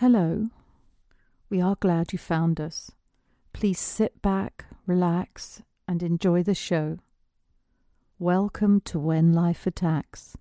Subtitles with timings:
[0.00, 0.50] Hello.
[1.48, 2.90] We are glad you found us.
[3.54, 6.98] Please sit back, relax, and enjoy the show.
[8.18, 10.36] Welcome to When Life Attacks.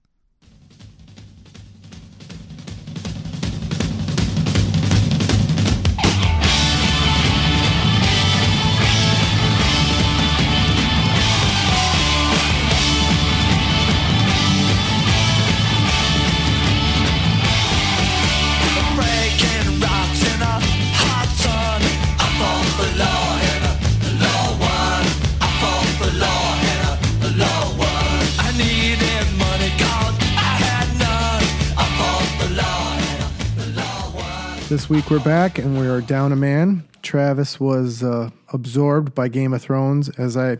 [34.75, 36.85] This week we're back and we are down a man.
[37.01, 40.57] Travis was uh, absorbed by Game of Thrones as I, I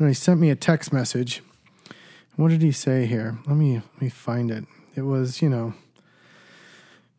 [0.00, 1.44] know he sent me a text message.
[2.34, 3.38] What did he say here?
[3.46, 4.64] Let me let me find it.
[4.96, 5.74] It was you know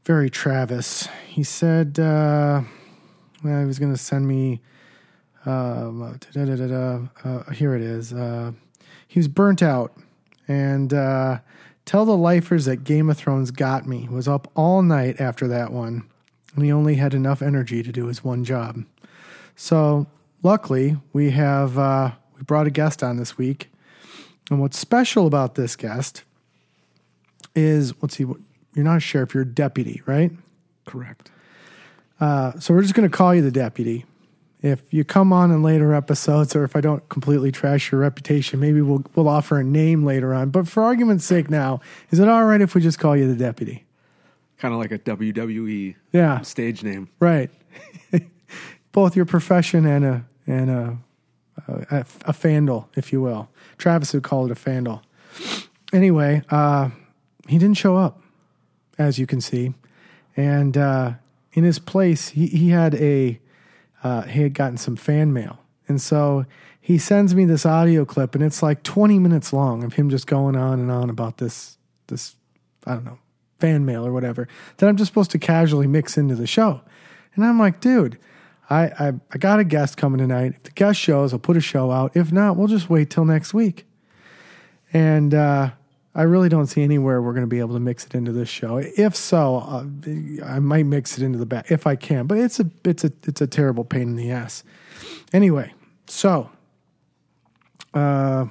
[0.03, 1.07] very Travis.
[1.29, 2.63] He said uh,
[3.41, 4.59] well, he was going to send me.
[5.45, 6.17] Um, uh,
[7.53, 8.11] here it is.
[8.11, 8.51] Uh,
[9.07, 9.95] he was burnt out
[10.49, 11.39] and uh,
[11.85, 14.09] tell the lifers that Game of Thrones got me.
[14.09, 16.09] Was up all night after that one,
[16.55, 18.83] and he only had enough energy to do his one job.
[19.55, 20.07] So
[20.41, 23.71] luckily, we have uh, we brought a guest on this week,
[24.49, 26.23] and what's special about this guest
[27.55, 30.31] is let's see, you're not a sheriff, you're a deputy, right?
[30.85, 31.31] Correct.
[32.19, 34.05] Uh, so we're just going to call you the deputy.
[34.61, 38.61] If you come on in later episodes, or if I don't completely trash your reputation,
[38.61, 40.51] maybe we'll we'll offer a name later on.
[40.51, 43.35] But for argument's sake, now is it all right if we just call you the
[43.35, 43.82] deputy?
[44.63, 47.09] Kind of like a WWE Yeah, stage name.
[47.19, 47.51] right.
[48.93, 50.97] Both your profession and a and a
[51.67, 53.49] a, a fandle, if you will.
[53.77, 55.01] Travis would call it a fandle.
[55.91, 56.91] Anyway, uh,
[57.45, 58.21] he didn't show up,
[58.97, 59.73] as you can see,
[60.37, 61.11] and uh,
[61.51, 63.41] in his place, he he had a
[64.01, 66.45] uh, he had gotten some fan mail, and so
[66.79, 70.25] he sends me this audio clip, and it's like twenty minutes long of him just
[70.25, 71.77] going on and on about this
[72.07, 72.37] this
[72.87, 73.19] I don't know
[73.59, 74.47] fan mail or whatever
[74.77, 76.81] that I'm just supposed to casually mix into the show,
[77.35, 78.17] and I'm like, dude.
[78.69, 80.53] I, I, I got a guest coming tonight.
[80.55, 82.15] If the guest shows, I'll put a show out.
[82.15, 83.85] If not, we'll just wait till next week.
[84.93, 85.71] And uh,
[86.15, 88.47] I really don't see anywhere we're going to be able to mix it into this
[88.47, 88.77] show.
[88.77, 92.27] If so, uh, I might mix it into the back if I can.
[92.27, 94.63] But it's a it's a it's a terrible pain in the ass.
[95.31, 95.73] Anyway,
[96.07, 96.51] so
[97.95, 98.45] uh,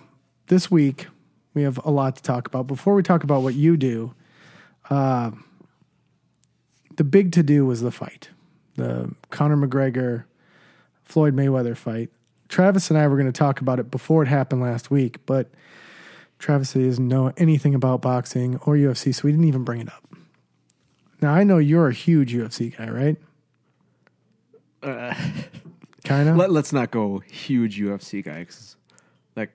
[0.49, 1.07] this week
[1.55, 2.67] we have a lot to talk about.
[2.67, 4.13] Before we talk about what you do,
[4.91, 5.31] uh,
[6.97, 8.31] the big to do was the fight,
[8.77, 10.25] the Conor McGregor
[11.05, 12.11] Floyd Mayweather fight.
[12.49, 15.49] Travis and I were going to talk about it before it happened last week, but
[16.39, 20.05] Travis doesn't know anything about boxing or UFC, so we didn't even bring it up.
[21.21, 23.17] Now I know you're a huge UFC guy, right?
[26.05, 26.37] kind of.
[26.37, 28.47] Let, let's not go huge UFC guy.
[29.37, 29.51] like,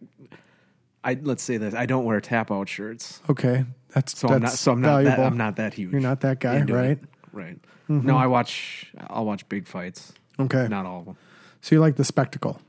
[1.04, 3.66] I let's say this: I don't wear tap out shirts, Okay,
[3.98, 4.52] that's so that's I'm not.
[4.52, 5.04] So I'm not.
[5.04, 5.20] That.
[5.20, 5.92] I'm not that huge.
[5.92, 6.78] You're not that guy, into it.
[6.78, 7.00] right?
[7.32, 7.58] Right.
[7.90, 8.92] No, I watch.
[9.08, 10.14] I'll watch big fights.
[10.40, 11.18] Okay, Not all of them.
[11.62, 12.62] so you like the spectacle?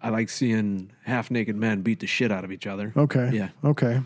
[0.00, 2.92] I like seeing half naked men beat the shit out of each other.
[2.96, 3.30] Okay.
[3.32, 3.48] Yeah.
[3.64, 4.02] Okay.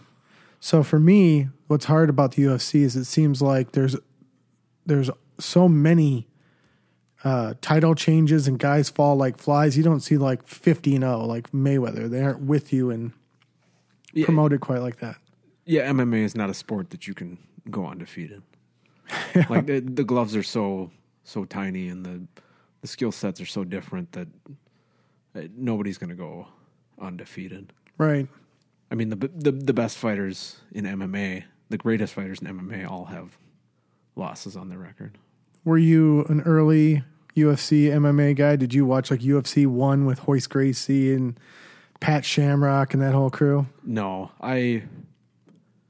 [0.61, 3.97] So for me, what's hard about the UFC is it seems like there's
[4.87, 6.29] there's so many
[7.25, 9.77] uh, title changes and guys fall like flies.
[9.77, 12.09] You don't see like 50 and 0 like Mayweather.
[12.09, 13.13] They aren't with you and
[14.13, 15.17] Yeah, promoted quite like that.
[15.65, 17.39] yeah, MMA is not a sport that you can
[17.71, 18.43] go undefeated.
[19.49, 20.91] Like the, the gloves are so
[21.25, 22.23] so tiny, and the
[22.83, 24.29] the skill sets are so different that
[25.35, 26.47] uh, nobody's going to go
[27.01, 27.73] undefeated.
[27.97, 28.29] Right.
[28.91, 33.07] I mean, the, the the best fighters in MMA, the greatest fighters in MMA, all
[33.07, 33.39] have
[34.17, 35.17] losses on their record.
[35.65, 37.03] Were you an early
[37.37, 38.57] UFC MMA guy?
[38.57, 41.39] Did you watch like UFC 1 with Royce Gracie and
[42.01, 43.67] Pat Shamrock and that whole crew?
[43.85, 44.85] No, I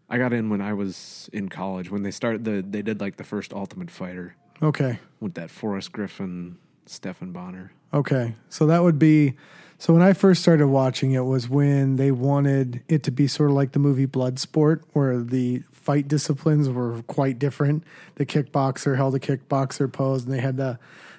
[0.08, 3.16] I got in when I was in college when they started the they did like
[3.16, 4.98] the first Ultimate Fighter Okay.
[5.20, 6.56] with that Forrest Griffin,
[6.86, 7.72] Stephan Bonnar.
[7.92, 8.34] Okay.
[8.48, 9.34] So that would be
[9.78, 13.50] so when I first started watching it was when they wanted it to be sort
[13.50, 17.84] of like the movie Bloodsport where the fight disciplines were quite different.
[18.16, 20.78] The kickboxer held a kickboxer pose and they had the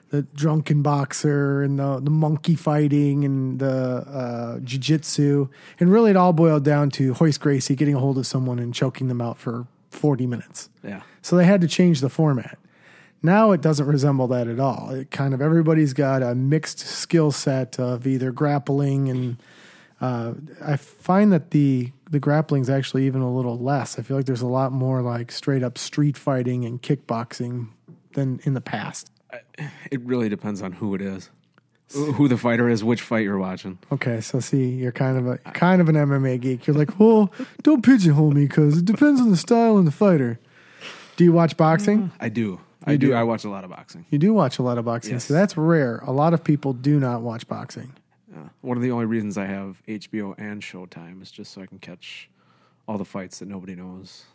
[0.10, 5.48] the drunken boxer and the the monkey fighting and the uh, jiu-jitsu
[5.80, 8.74] and really it all boiled down to Royce Gracie getting a hold of someone and
[8.74, 10.70] choking them out for 40 minutes.
[10.84, 12.58] Yeah, So they had to change the format.
[13.22, 14.92] Now it doesn't resemble that at all.
[14.92, 19.38] It kind of everybody's got a mixed skill set of either grappling and
[20.02, 20.34] Uh,
[20.66, 24.00] I find that the the grappling is actually even a little less.
[24.00, 27.68] I feel like there's a lot more like straight up street fighting and kickboxing
[28.14, 29.12] than in the past.
[29.92, 31.30] It really depends on who it is,
[31.94, 33.80] who the fighter is, which fight you're watching.
[33.92, 36.68] Okay, so see, you're kind of a kind of an MMA geek.
[36.68, 37.32] You're like, well,
[37.64, 40.40] don't pigeonhole me because it depends on the style and the fighter.
[41.18, 42.12] Do you watch boxing?
[42.20, 42.62] I do.
[42.86, 43.08] I do.
[43.08, 43.14] do.
[43.14, 44.06] I watch a lot of boxing.
[44.12, 45.26] You do watch a lot of boxing, Yes.
[45.26, 45.98] so that's rare.
[46.06, 47.94] A lot of people do not watch boxing.
[48.34, 51.66] Uh, one of the only reasons I have HBO and Showtime is just so I
[51.66, 52.30] can catch
[52.88, 54.26] all the fights that nobody knows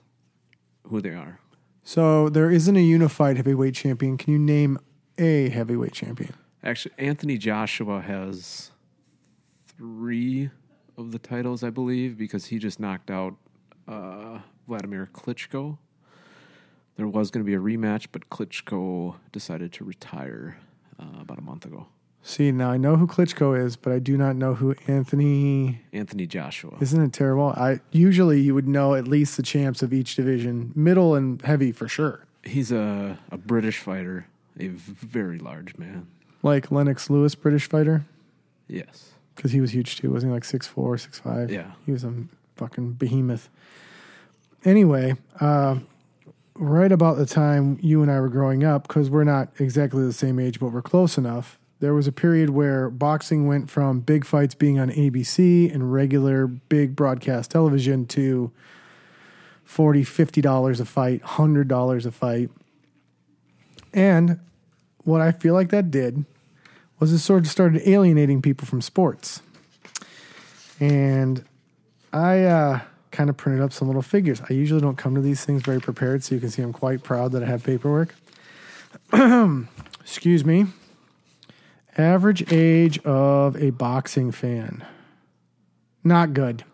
[0.88, 1.38] who they are.
[1.84, 4.16] So there isn't a unified heavyweight champion.
[4.16, 4.78] Can you name
[5.18, 6.34] a heavyweight champion?
[6.62, 8.70] Actually, Anthony Joshua has
[9.66, 10.50] three
[10.96, 13.36] of the titles, I believe, because he just knocked out
[13.86, 15.76] uh, Vladimir Klitschko.
[16.96, 20.56] There was going to be a rematch, but Klitschko decided to retire
[20.98, 21.88] uh, about a month ago.
[22.26, 25.82] See, now I know who Klitschko is, but I do not know who Anthony.
[25.92, 26.74] Anthony Joshua.
[26.80, 27.48] Isn't it terrible?
[27.50, 31.70] I usually you would know at least the champs of each division, middle and heavy
[31.70, 32.24] for sure.
[32.42, 34.26] He's a, a British fighter,
[34.58, 36.06] a very large man.
[36.42, 38.06] Like Lennox Lewis, British fighter,
[38.68, 39.10] Yes.
[39.36, 40.10] because he was huge too.
[40.10, 41.50] Wasn't he like six four, six five?
[41.50, 41.72] Yeah.
[41.84, 42.14] he was a
[42.56, 43.50] fucking behemoth.
[44.64, 45.76] Anyway, uh,
[46.54, 50.12] right about the time you and I were growing up, because we're not exactly the
[50.14, 51.58] same age, but we're close enough.
[51.80, 56.46] There was a period where boxing went from big fights being on ABC and regular
[56.46, 58.52] big broadcast television to
[59.64, 62.50] 40 50 dollars a fight, hundred dollars a fight.
[63.92, 64.40] And
[65.04, 66.24] what I feel like that did
[66.98, 69.42] was it sort of started alienating people from sports.
[70.80, 71.44] And
[72.12, 72.80] I uh,
[73.10, 74.40] kind of printed up some little figures.
[74.48, 77.02] I usually don't come to these things very prepared, so you can see I'm quite
[77.02, 78.14] proud that I have paperwork.
[80.00, 80.66] Excuse me.
[81.96, 84.84] Average age of a boxing fan.
[86.02, 86.64] Not good.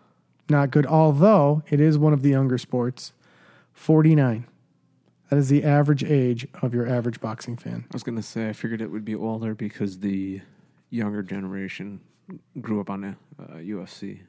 [0.49, 0.85] Not good.
[0.85, 3.13] Although it is one of the younger sports.
[3.73, 4.45] 49.
[5.29, 7.85] That is the average age of your average boxing fan.
[7.89, 10.41] I was going to say, I figured it would be older because the
[10.89, 12.01] younger generation
[12.59, 13.15] grew up on uh,
[13.53, 14.19] UFC.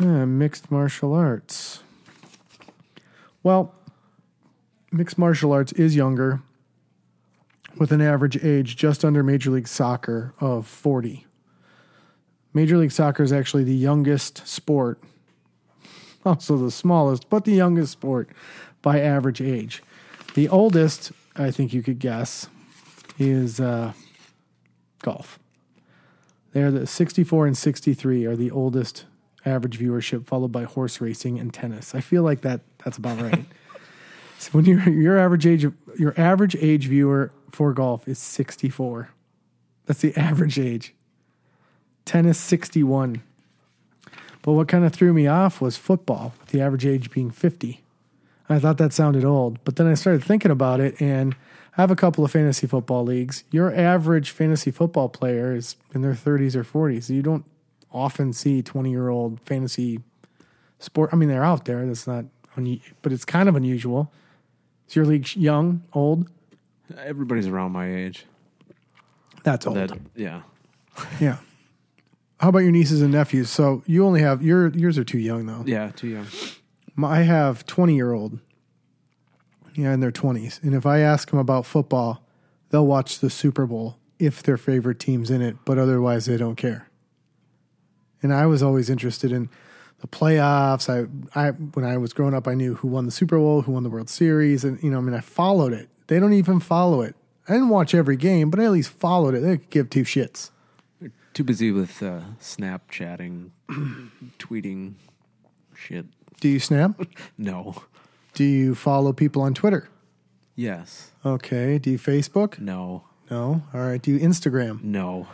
[0.00, 1.82] Ah, mixed martial arts.
[3.42, 3.74] Well,
[4.90, 6.40] mixed martial arts is younger
[7.76, 11.26] with an average age just under Major League Soccer of 40.
[12.52, 15.02] Major League Soccer is actually the youngest sport,
[16.24, 18.28] also the smallest, but the youngest sport
[18.80, 19.82] by average age.
[20.34, 22.48] The oldest, I think you could guess,
[23.18, 23.92] is uh,
[25.02, 25.38] golf.
[26.52, 29.04] They're the 64 and 63 are the oldest
[29.44, 31.94] average viewership, followed by horse racing and tennis.
[31.94, 33.44] I feel like that that's about right.
[34.38, 35.66] so when your your average age
[35.98, 39.10] your average age viewer for golf is 64.
[39.86, 40.94] That's the average age.
[42.04, 43.22] Tennis 61.
[44.42, 47.80] But what kind of threw me off was football, with the average age being 50.
[48.48, 51.34] I thought that sounded old, but then I started thinking about it and
[51.78, 53.44] I have a couple of fantasy football leagues.
[53.50, 57.08] Your average fantasy football player is in their 30s or 40s.
[57.08, 57.44] You don't
[57.90, 60.00] often see 20 year old fantasy
[60.78, 61.10] sport.
[61.12, 61.86] I mean, they're out there.
[61.86, 62.26] That's not,
[62.56, 64.12] unu- but it's kind of unusual.
[64.88, 66.28] Is your league young, old?
[66.98, 68.26] Everybody's around my age.
[69.42, 69.76] That's old.
[69.76, 70.42] That yeah.
[71.20, 71.38] yeah.
[72.40, 73.50] How about your nieces and nephews?
[73.50, 75.62] So you only have your yours are too young though.
[75.66, 76.26] Yeah, too young.
[76.94, 78.38] My- I have 20 year old,
[79.74, 80.62] yeah, in their 20s.
[80.62, 82.24] And if I ask them about football,
[82.70, 86.56] they'll watch the Super Bowl if their favorite team's in it, but otherwise they don't
[86.56, 86.88] care.
[88.22, 89.50] And I was always interested in
[90.00, 90.88] the playoffs.
[90.88, 93.72] I, I when I was growing up, I knew who won the Super Bowl, who
[93.72, 95.88] won the World Series, and you know, I mean, I followed it.
[96.06, 97.14] They don't even follow it.
[97.48, 99.40] I didn't watch every game, but I at least followed it.
[99.40, 100.50] They could give two shits.
[101.34, 103.50] Too busy with uh, Snapchatting,
[104.38, 104.94] tweeting,
[105.74, 106.06] shit.
[106.40, 107.00] Do you snap?
[107.38, 107.82] No.
[108.34, 109.88] Do you follow people on Twitter?
[110.56, 111.10] Yes.
[111.24, 111.78] Okay.
[111.78, 112.58] Do you Facebook?
[112.58, 113.04] No.
[113.30, 113.62] No.
[113.72, 114.00] All right.
[114.00, 114.82] Do you Instagram?
[114.82, 115.26] No.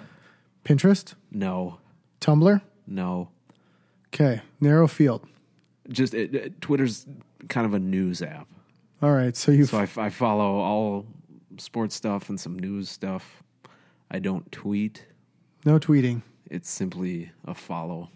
[0.65, 1.15] Pinterest?
[1.31, 1.79] No.
[2.21, 2.61] Tumblr?
[2.87, 3.29] No.
[4.09, 4.41] Okay.
[4.61, 5.27] Narrow field.
[5.89, 7.07] Just it, it- Twitter's
[7.49, 8.49] kind of a news app.
[9.02, 9.37] All right.
[9.37, 11.07] So you So I, I follow all
[11.59, 13.42] sports stuff and some news stuff.
[14.11, 15.07] I don't tweet.
[15.64, 16.23] no tweeting.
[16.50, 18.11] It's simply a follow.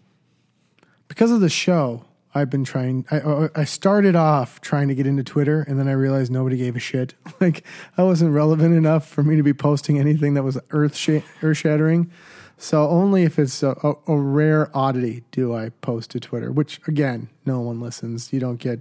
[1.07, 3.07] Because of the show, I've been trying.
[3.11, 6.57] I, I- I started off trying to get into Twitter, and then I realized nobody
[6.57, 7.15] gave a shit.
[7.41, 7.65] Like
[7.99, 11.59] I wasn't relevant enough for me to be posting anything that was earth sh- earth
[11.59, 12.11] shattering.
[12.57, 16.51] So only if it's a, a, a rare oddity do I post to Twitter.
[16.51, 18.33] Which again, no one listens.
[18.33, 18.81] You don't get,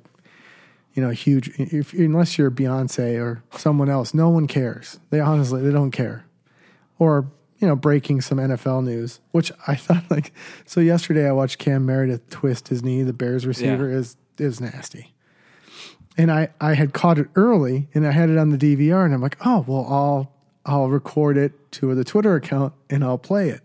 [0.93, 1.49] you know, huge.
[1.59, 4.99] If unless you're Beyonce or someone else, no one cares.
[5.09, 6.25] They honestly they don't care.
[6.99, 10.33] Or you know, breaking some NFL news, which I thought like
[10.65, 13.97] so yesterday I watched Cam Meredith twist his knee, the Bears receiver Yeah.
[13.97, 15.13] is is nasty.
[16.17, 19.13] And I I had caught it early and I had it on the DVR and
[19.13, 20.31] I'm like, "Oh, well I'll
[20.65, 23.61] I'll record it to the Twitter account and I'll play it."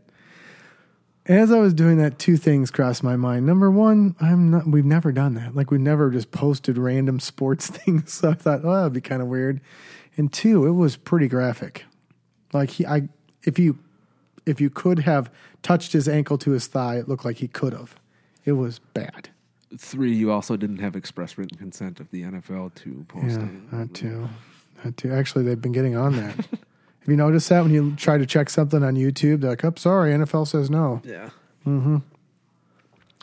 [1.28, 3.44] As I was doing that, two things crossed my mind.
[3.44, 4.66] Number one, I'm not.
[4.66, 5.54] We've never done that.
[5.54, 8.14] Like we've never just posted random sports things.
[8.14, 9.60] So I thought, oh, that'd be kind of weird.
[10.16, 11.84] And two, it was pretty graphic.
[12.52, 13.08] Like he, I,
[13.44, 13.78] if you,
[14.46, 15.30] if you could have
[15.62, 17.94] touched his ankle to his thigh, it looked like he could have.
[18.46, 19.28] It was bad.
[19.76, 23.70] Three, you also didn't have express written consent of the NFL to post Yeah, it.
[23.70, 24.28] that too.
[24.82, 25.12] That too.
[25.12, 26.46] Actually, they've been getting on that.
[27.08, 29.72] have you noticed that when you try to check something on YouTube, they're like, "Oh,
[29.76, 31.30] sorry, NFL says no." Yeah.
[31.66, 31.98] Mm-hmm.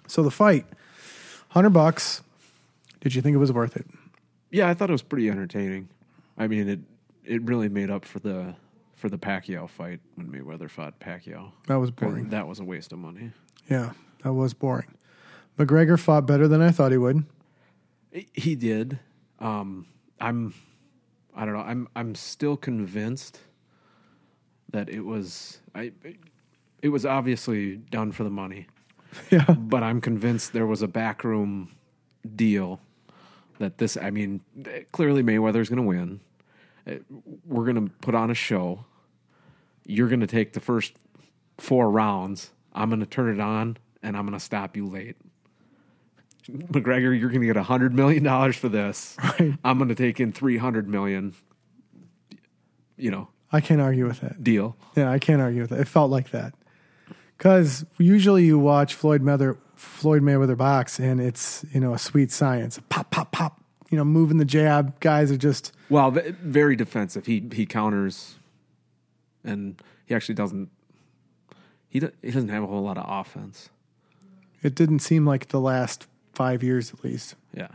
[0.08, 0.66] So the fight,
[1.50, 2.24] hundred bucks.
[3.02, 3.86] Did you think it was worth it?
[4.50, 5.90] Yeah, I thought it was pretty entertaining.
[6.36, 6.80] I mean, it
[7.26, 8.56] it really made up for the
[8.96, 11.52] for the Pacquiao fight when Mayweather fought Pacquiao.
[11.68, 12.30] That was boring.
[12.30, 13.34] That was a waste of money.
[13.70, 13.92] Yeah,
[14.24, 14.96] that was boring.
[15.60, 17.24] McGregor fought better than I thought he would.
[18.34, 18.98] He did.
[19.40, 19.86] Um,
[20.20, 20.56] I'm.
[21.36, 21.60] I don't know.
[21.60, 21.88] I'm.
[21.96, 23.42] I'm still convinced
[24.76, 25.60] that it was.
[25.74, 25.92] I.
[26.82, 28.68] It was obviously done for the money,
[29.32, 31.72] Yeah, but I'm convinced there was a backroom
[32.36, 32.80] deal
[33.60, 33.98] that this.
[33.98, 34.42] I mean,
[34.92, 36.20] clearly Mayweather's going to win.
[36.86, 36.96] Uh,
[37.46, 38.86] We're going to put on a show.
[39.86, 40.94] You're going to take the first
[41.58, 42.52] four rounds.
[42.74, 45.16] I'm going to turn it on, and I'm going to stop you late.
[46.52, 49.16] McGregor, you're going to get a hundred million dollars for this.
[49.40, 49.54] Right.
[49.64, 51.34] I'm going to take in 300 million.
[52.98, 54.44] You know, I can't argue with that.
[54.44, 54.76] deal.
[54.96, 55.80] Yeah, I can't argue with it.
[55.80, 56.54] It felt like that
[57.38, 62.32] because usually you watch Floyd Mayweather, Floyd Mayweather box, and it's you know a sweet
[62.32, 63.62] science, pop, pop, pop.
[63.92, 65.00] You know, moving the jab.
[65.00, 67.26] Guys are just Well, very defensive.
[67.28, 68.36] He he counters,
[69.44, 70.70] and he actually doesn't.
[71.88, 73.70] He he doesn't have a whole lot of offense.
[74.64, 77.36] it didn't seem like the last five years at least.
[77.54, 77.70] Yeah,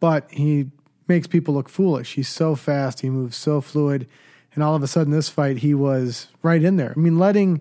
[0.00, 0.70] But he
[1.08, 2.14] makes people look foolish.
[2.14, 3.00] He's so fast.
[3.00, 4.06] He moves so fluid.
[4.54, 6.92] And all of a sudden, this fight, he was right in there.
[6.96, 7.60] I mean, letting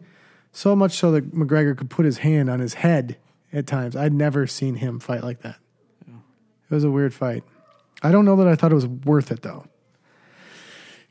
[0.51, 3.17] so much so that McGregor could put his hand on his head
[3.53, 3.95] at times.
[3.95, 5.59] I'd never seen him fight like that.
[6.07, 7.43] It was a weird fight.
[8.01, 9.65] I don't know that I thought it was worth it, though.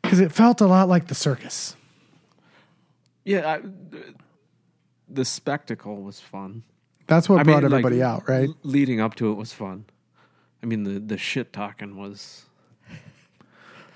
[0.03, 1.77] Because it felt a lot like the circus.
[3.25, 3.55] yeah.
[3.55, 3.61] I,
[5.09, 6.63] the spectacle was fun.
[7.07, 8.51] That's what I brought mean, like, everybody out, right?
[8.63, 9.87] leading up to it was fun.
[10.63, 12.45] I mean, the the shit talking was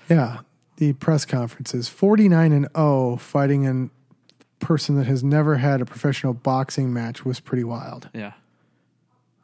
[0.09, 0.39] Yeah.
[0.83, 6.35] The press conferences 49 and 0 fighting a person that has never had a professional
[6.35, 8.09] boxing match was pretty wild.
[8.13, 8.33] yeah.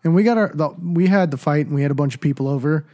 [0.03, 2.21] And we got our the, we had the fight and we had a bunch of
[2.21, 2.87] people over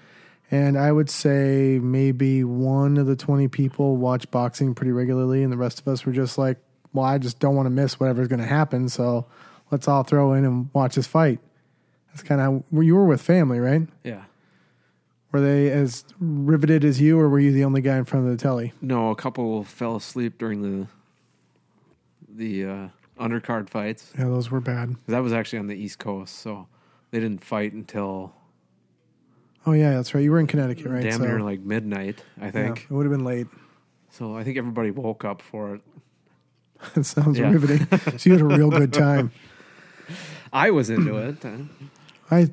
[0.51, 5.51] and I would say maybe one of the 20 people watch boxing pretty regularly and
[5.51, 6.59] the rest of us were just like,
[6.93, 9.25] well, I just don't want to miss whatever's going to happen, so
[9.71, 11.41] let's all throw in and watch this fight.
[12.09, 13.89] That's kind of how you were with family, right?
[14.03, 14.25] Yeah.
[15.35, 18.31] Were they as riveted as you or were you the only guy in front of
[18.31, 18.73] the telly?
[18.81, 20.87] No, a couple fell asleep during the
[22.29, 22.89] the uh,
[23.19, 24.13] undercard fights.
[24.17, 24.95] Yeah, those were bad.
[25.09, 26.69] That was actually on the East Coast, so
[27.11, 28.33] they didn't fight until
[29.67, 30.23] Oh yeah, that's right.
[30.23, 31.03] You were in Connecticut, right?
[31.03, 32.87] damn So, near like midnight, I yeah, think.
[32.89, 33.49] it would have been late.
[34.11, 35.81] So I think everybody woke up for it.
[36.95, 37.89] It sounds riveting.
[38.19, 39.33] So you had a real good time.
[40.53, 41.45] I was into it.
[42.31, 42.51] I,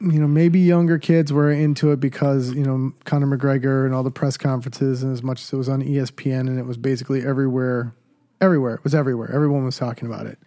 [0.00, 4.02] you know, maybe younger kids were into it because you know Conor McGregor and all
[4.02, 7.24] the press conferences, and as much as it was on ESPN and it was basically
[7.24, 7.94] everywhere,
[8.40, 9.30] everywhere it was everywhere.
[9.30, 10.38] Everyone was talking about it.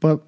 [0.00, 0.20] But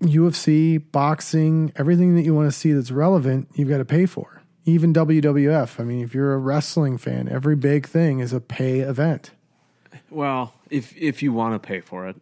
[0.00, 4.42] UFC, boxing, everything that you want to see that's relevant, you've got to pay for.
[4.64, 5.78] Even WWF.
[5.78, 9.32] I mean, if you're a wrestling fan, every big thing is a pay event.
[10.08, 12.16] Well, if if you want to pay for it,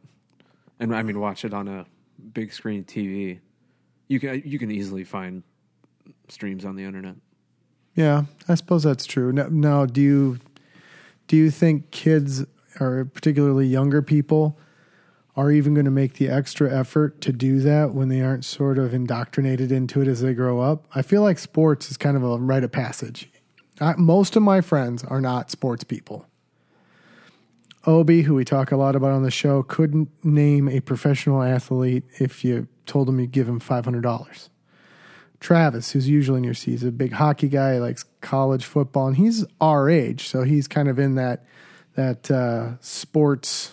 [0.81, 1.87] and I mean watch it on a
[2.33, 3.39] big screen TV,
[4.13, 5.43] you can you can easily find
[6.29, 7.15] streams on the internet.
[7.95, 9.33] Yeah, I suppose that's true.
[9.33, 10.39] Now, now, do you
[11.29, 12.45] do you think kids,
[12.79, 14.59] or particularly younger people,
[15.35, 18.79] are even going to make the extra effort to do that when they aren't sort
[18.79, 20.87] of indoctrinated into it as they grow up?
[20.95, 23.31] I feel like sports is kind of a rite of passage.
[23.81, 26.27] I, most of my friends are not sports people.
[27.87, 32.05] Obi, who we talk a lot about on the show, couldn't name a professional athlete
[32.21, 34.51] if you told him you'd give him five hundred dollars.
[35.41, 39.17] Travis, who's usually in your seat, he's a big hockey guy, likes college football, and
[39.17, 41.45] he's our age, so he's kind of in that
[41.95, 43.73] that uh, sports,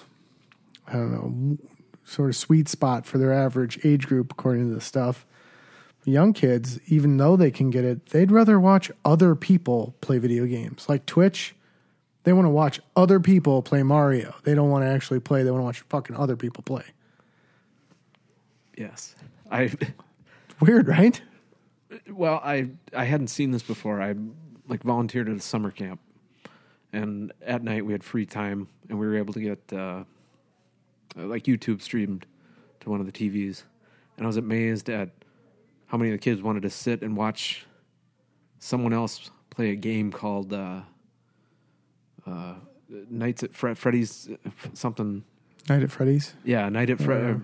[0.88, 1.58] I don't know,
[2.04, 5.26] sort of sweet spot for their average age group, according to the stuff.
[6.06, 10.46] Young kids, even though they can get it, they'd rather watch other people play video
[10.46, 11.56] games, like Twitch.
[12.24, 14.36] They want to watch other people play Mario.
[14.44, 15.44] They don't want to actually play.
[15.44, 16.84] They want to watch fucking other people play.
[18.80, 19.16] Yes.
[19.52, 19.72] I
[20.62, 21.22] Weird, right?
[22.12, 24.02] well, I I hadn't seen this before.
[24.02, 24.16] I
[24.68, 26.00] like volunteered at a summer camp,
[26.94, 30.04] and at night we had free time, and we were able to get uh,
[31.16, 32.26] like YouTube streamed
[32.82, 33.64] to one of the TVs,
[34.18, 35.10] and I was amazed at
[35.88, 37.66] how many of the kids wanted to sit and watch
[38.60, 40.82] someone else play a game called uh,
[42.28, 42.54] uh,
[43.10, 45.24] Nights at Fre- Freddy's uh, something.
[45.68, 46.34] Night at Freddy's.
[46.44, 47.36] Yeah, Night at Fre- Uh,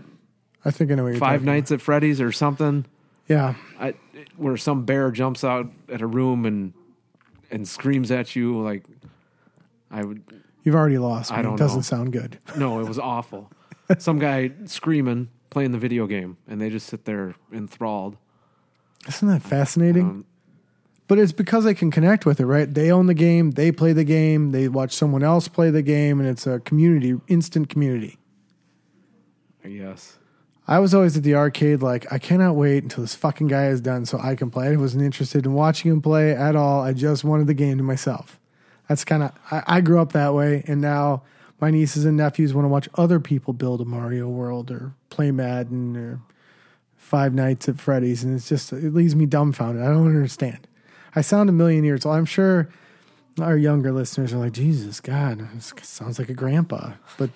[0.66, 2.86] I think I know what you're Five talking Nights at Freddy's or something.
[3.28, 3.94] Yeah, I,
[4.36, 6.74] where some bear jumps out at a room and
[7.52, 8.84] and screams at you like
[9.92, 10.24] I would
[10.64, 11.32] you've already lost.
[11.32, 11.84] I don't it doesn't know.
[11.84, 12.40] sound good.
[12.58, 13.52] no it was awful
[14.00, 18.18] some guy screaming playing the video game and they just sit there enthralled
[19.08, 20.04] Isn't that fascinating?
[20.04, 20.26] Um,
[21.08, 22.72] but it's because they can connect with it, right?
[22.72, 23.52] They own the game.
[23.52, 24.52] They play the game.
[24.52, 28.18] They watch someone else play the game, and it's a community, instant community.
[29.64, 30.18] I guess
[30.68, 33.82] I was always at the arcade, like, I cannot wait until this fucking guy is
[33.82, 34.70] done so I can play.
[34.70, 36.82] I wasn't interested in watching him play at all.
[36.82, 38.40] I just wanted the game to myself.
[38.90, 40.64] That's kind of, I, I grew up that way.
[40.66, 41.22] And now
[41.62, 45.30] my nieces and nephews want to watch other people build a Mario world or play
[45.30, 46.22] Madden or
[46.98, 48.24] Five Nights at Freddy's.
[48.24, 49.84] And it's just, it leaves me dumbfounded.
[49.84, 50.68] I don't understand.
[51.16, 52.16] I sound a million years old.
[52.16, 52.70] I'm sure
[53.40, 56.94] our younger listeners are like, Jesus, God, this sounds like a grandpa.
[57.20, 57.30] But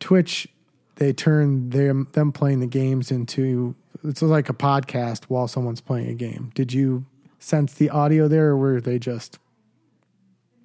[0.00, 0.48] Twitch,
[0.96, 3.74] they turn them them playing the games into
[4.04, 6.50] it's like a podcast while someone's playing a game.
[6.54, 7.06] Did you
[7.38, 9.38] sense the audio there, or were they just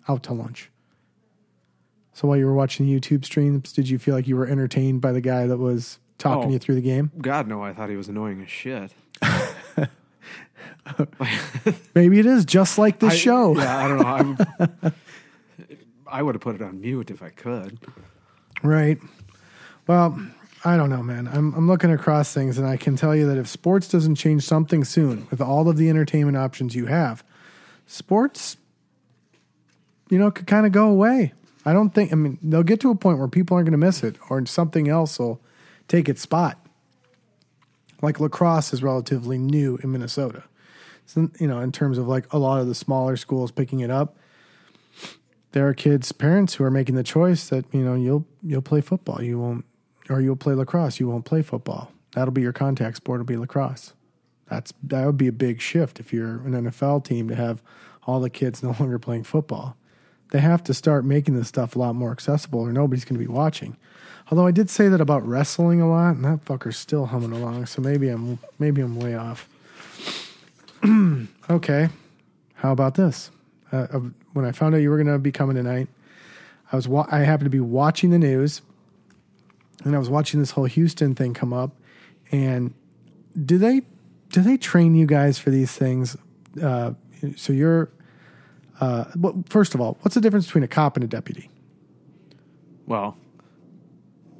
[0.07, 0.69] out to lunch?
[2.13, 5.11] So while you were watching YouTube streams, did you feel like you were entertained by
[5.13, 6.53] the guy that was talking Oh.
[6.53, 7.11] you through the game?
[7.19, 8.93] God no I thought he was annoying as shit
[11.95, 13.55] Maybe it is just like this I- show.
[13.57, 14.65] yeah I don't know
[16.09, 17.79] I, I would have put it on mute if I could
[18.63, 18.99] Right.
[19.87, 20.19] Well,
[20.63, 21.27] I don't know, man.
[21.27, 24.43] I'm I'm looking across things and I can tell you that if sports doesn't change
[24.43, 27.23] something soon with all of the entertainment options you have,
[27.87, 28.57] sports
[30.09, 31.33] you know could kind of go away.
[31.65, 33.85] I don't think I mean they'll get to a point where people aren't going to
[33.85, 35.41] miss it or something else will
[35.87, 36.63] take its spot.
[38.01, 40.43] Like lacrosse is relatively new in Minnesota.
[41.05, 43.89] So, you know, in terms of like a lot of the smaller schools picking it
[43.89, 44.15] up,
[45.51, 48.81] there are kids' parents who are making the choice that you know you'll you'll play
[48.81, 49.65] football, you won't,
[50.11, 51.91] or you'll play lacrosse, you won't play football.
[52.13, 53.21] That'll be your contact sport.
[53.21, 53.93] It'll be lacrosse.
[54.49, 57.61] That's that would be a big shift if you're an NFL team to have
[58.03, 59.77] all the kids no longer playing football.
[60.31, 63.25] They have to start making this stuff a lot more accessible, or nobody's going to
[63.25, 63.77] be watching.
[64.29, 67.65] Although I did say that about wrestling a lot, and that fucker's still humming along.
[67.65, 69.47] So maybe I'm maybe I'm way off.
[71.49, 71.89] okay,
[72.55, 73.31] how about this?
[73.71, 73.99] Uh, uh,
[74.33, 75.87] when I found out you were going to be coming tonight,
[76.71, 78.61] I was wa- I happened to be watching the news,
[79.83, 81.75] and I was watching this whole Houston thing come up.
[82.31, 82.73] And
[83.45, 83.81] do they
[84.29, 86.17] do they train you guys for these things?
[86.61, 86.93] Uh,
[87.35, 87.91] so you're
[88.79, 91.49] uh, well, first of all, what's the difference between a cop and a deputy?
[92.87, 93.15] Well,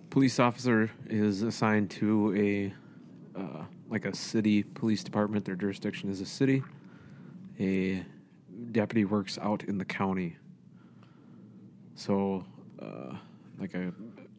[0.10, 5.46] police officer is assigned to a uh, like a city police department.
[5.46, 6.64] Their jurisdiction is a city.
[7.60, 8.04] A
[8.72, 10.38] deputy works out in the county.
[11.96, 12.46] So,
[12.82, 13.16] uh,
[13.60, 13.94] like a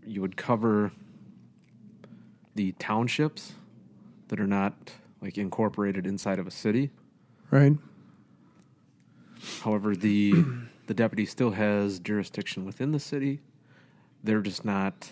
[0.07, 0.93] you would cover
[2.55, 3.53] the townships
[4.29, 6.91] that are not like incorporated inside of a city.
[7.51, 7.75] Right.
[9.63, 10.33] However, the
[10.87, 13.41] the deputy still has jurisdiction within the city.
[14.25, 15.11] They're just not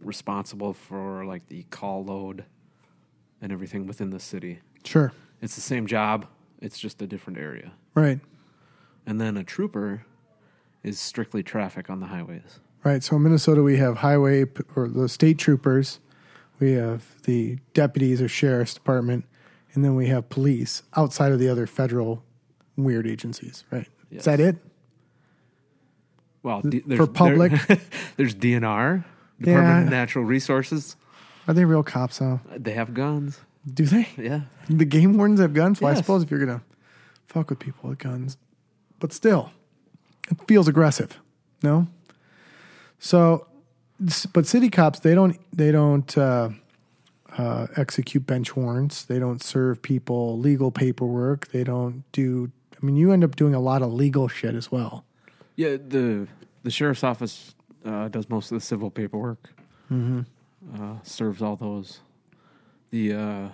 [0.00, 2.44] responsible for like the call load
[3.40, 4.60] and everything within the city.
[4.84, 5.12] Sure.
[5.40, 6.26] It's the same job.
[6.60, 7.72] It's just a different area.
[7.94, 8.20] Right.
[9.06, 10.04] And then a trooper
[10.82, 12.60] is strictly traffic on the highways.
[12.84, 13.02] Right.
[13.02, 16.00] So in Minnesota, we have highway or the state troopers,
[16.58, 19.24] we have the deputies or sheriff's department,
[19.74, 22.22] and then we have police outside of the other federal
[22.76, 23.64] weird agencies.
[23.70, 23.88] Right.
[24.10, 24.20] Yes.
[24.20, 24.56] Is that it?
[26.42, 27.52] Well, D- there's, For public?
[27.68, 27.78] there-
[28.16, 29.04] there's DNR,
[29.40, 29.82] Department Yeah.
[29.84, 30.96] of Natural Resources.
[31.46, 32.40] Are they real cops though?
[32.50, 33.40] Uh, they have guns.
[33.72, 34.08] Do they?
[34.16, 34.40] Yeah.
[34.68, 35.80] The game wardens have guns.
[35.80, 36.62] Well, I suppose if you're gonna
[37.28, 38.36] fuck with people with guns,
[38.98, 39.50] but still,
[40.30, 41.20] it feels aggressive.
[41.62, 41.86] No.
[43.04, 43.48] So,
[44.32, 46.50] but city cops they don't they don't uh,
[47.36, 49.02] uh, execute bench warrants.
[49.02, 51.48] They don't serve people legal paperwork.
[51.48, 52.52] They don't do.
[52.80, 55.04] I mean, you end up doing a lot of legal shit as well.
[55.56, 56.28] Yeah, the
[56.62, 59.50] the sheriff's office uh, does most of the civil paperwork.
[59.90, 60.20] Mm-hmm.
[60.80, 61.98] Uh, serves all those.
[62.90, 63.48] The uh,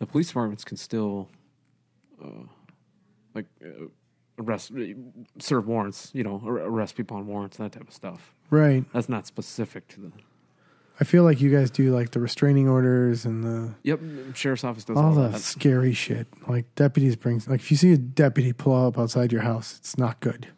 [0.00, 1.28] the police departments can still,
[2.20, 2.46] uh,
[3.32, 3.84] like, uh,
[4.38, 4.94] arrest, eh,
[5.38, 8.34] serve warrants, you know, arrest people on warrants, that type of stuff.
[8.50, 8.84] Right.
[8.92, 10.12] That's not specific to the.
[11.00, 14.00] I feel like you guys do like the restraining orders and the Yep,
[14.34, 15.40] sheriff's office does all, all the that.
[15.40, 16.26] scary shit.
[16.48, 19.96] Like deputies bring like if you see a deputy pull up outside your house, it's
[19.96, 20.48] not good.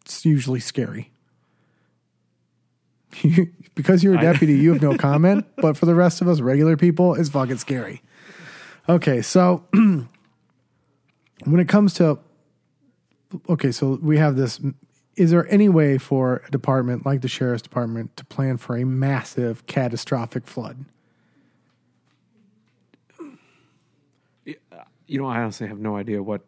[0.00, 1.12] It's usually scary.
[3.74, 6.76] because you're a deputy, you have no comment, but for the rest of us regular
[6.76, 8.02] people, it's fucking scary.
[8.88, 10.08] Okay, so when
[11.60, 12.18] it comes to
[13.48, 14.60] okay, so we have this
[15.16, 18.84] is there any way for a department like the sheriff's department to plan for a
[18.84, 20.84] massive catastrophic flood?
[24.44, 26.40] You know, I honestly have no idea what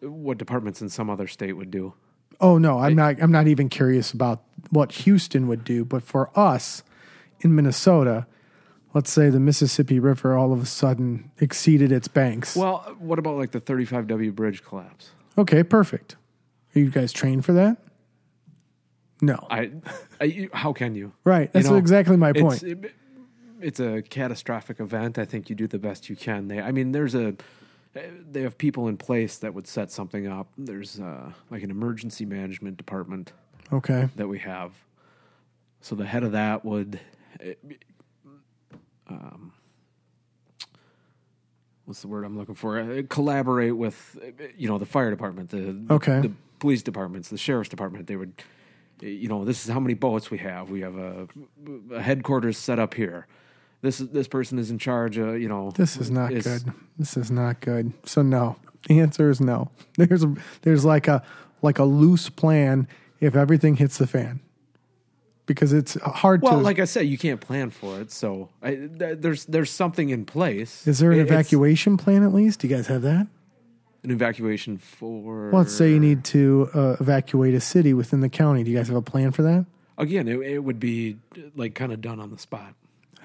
[0.00, 1.92] what departments in some other state would do.
[2.40, 3.20] Oh no, I'm not.
[3.20, 5.84] I'm not even curious about what Houston would do.
[5.84, 6.82] But for us
[7.40, 8.26] in Minnesota,
[8.96, 12.56] let's say the Mississippi River all of a sudden exceeded its banks.
[12.56, 15.10] Well, what about like the 35W bridge collapse?
[15.36, 16.16] okay, perfect.
[16.74, 17.76] Are you guys trained for that?
[19.20, 19.46] No.
[19.50, 19.70] I,
[20.18, 21.12] I how can you?
[21.24, 21.52] right.
[21.52, 22.62] That's You know, exactly my It's, point.
[22.62, 22.94] it-
[23.60, 25.18] it's a catastrophic event.
[25.18, 26.48] I think you do the best you can.
[26.48, 27.34] They, I mean, there's a,
[27.94, 30.48] they have people in place that would set something up.
[30.58, 33.32] There's uh, like an emergency management department
[33.72, 34.08] okay.
[34.16, 34.72] that we have.
[35.80, 37.00] So the head of that would,
[39.08, 39.52] um,
[41.84, 42.78] what's the word I'm looking for?
[42.78, 44.18] Uh, collaborate with,
[44.56, 46.20] you know, the fire department, the, the Okay.
[46.20, 48.06] the police departments, the sheriff's department.
[48.06, 48.32] They would,
[49.00, 50.70] you know, this is how many boats we have.
[50.70, 51.28] We have a,
[51.92, 53.26] a headquarters set up here.
[53.82, 55.18] This this person is in charge.
[55.18, 56.62] Uh, you know, This is not good.
[56.98, 57.92] This is not good.
[58.04, 58.56] So no.
[58.88, 59.70] The answer is no.
[59.96, 61.22] There's a, there's like a
[61.62, 62.88] like a loose plan
[63.20, 64.40] if everything hits the fan.
[65.46, 68.10] Because it's hard Well, to Well, like I said, you can't plan for it.
[68.10, 70.86] So I, th- there's there's something in place.
[70.86, 72.60] Is there an It- evacuation plan at least?
[72.60, 73.28] Do you guys have that?
[74.02, 75.50] An evacuation for.
[75.50, 78.62] Well, let's say you need to uh, evacuate a city within the county.
[78.64, 79.66] Do you guys have a plan for that?
[79.98, 81.16] Again, it, it would be
[81.56, 82.74] like kind of done on the spot.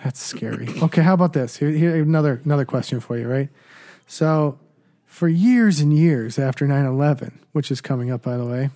[0.03, 0.67] That's scary.
[0.81, 1.57] okay, how about this?
[1.57, 3.49] Here, here another another question for you, right?
[4.07, 4.57] So,
[5.05, 8.69] for years and years after 9-11, which is coming up, by the way,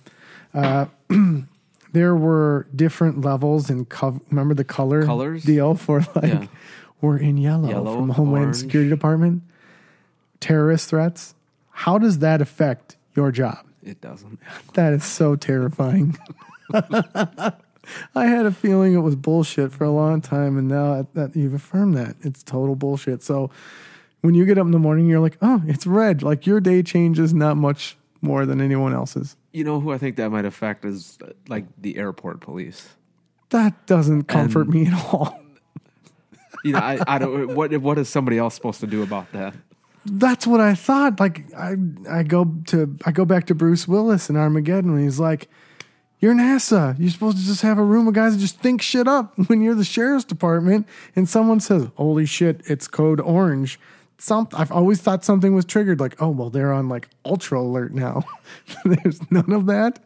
[0.54, 0.86] uh,
[1.96, 5.44] there were different levels in co- remember the color Colors?
[5.44, 6.46] deal for like Yeah.
[7.00, 8.56] we're in yellow, Yellow, from Homeland orange.
[8.56, 9.42] Security Department,
[10.40, 11.34] terrorist threats.
[11.70, 13.58] How does that affect your job?
[13.82, 14.38] It doesn't.
[14.74, 16.18] That is so terrifying.
[16.74, 21.54] I had a feeling it was bullshit for a long time, and now that you've
[21.54, 23.22] affirmed that, it's total bullshit.
[23.22, 23.50] So
[24.22, 26.22] when you get up in the morning, you're like, oh, it's red.
[26.22, 29.36] Like your day changes not much more than anyone else's.
[29.56, 32.90] You know who I think that might affect is like the airport police.
[33.48, 35.40] That doesn't comfort And- me at all.
[36.64, 37.54] You know, I, I don't.
[37.54, 39.54] What what is somebody else supposed to do about that?
[40.04, 41.20] That's what I thought.
[41.20, 41.76] Like I,
[42.10, 45.48] I go to, I go back to Bruce Willis in Armageddon when he's like,
[46.18, 46.98] "You're NASA.
[46.98, 49.60] You're supposed to just have a room of guys that just think shit up." When
[49.60, 53.78] you're the sheriff's department and someone says, "Holy shit, it's code orange,"
[54.18, 56.00] some I've always thought something was triggered.
[56.00, 58.24] Like, oh well, they're on like ultra alert now.
[58.84, 60.00] There's none of that.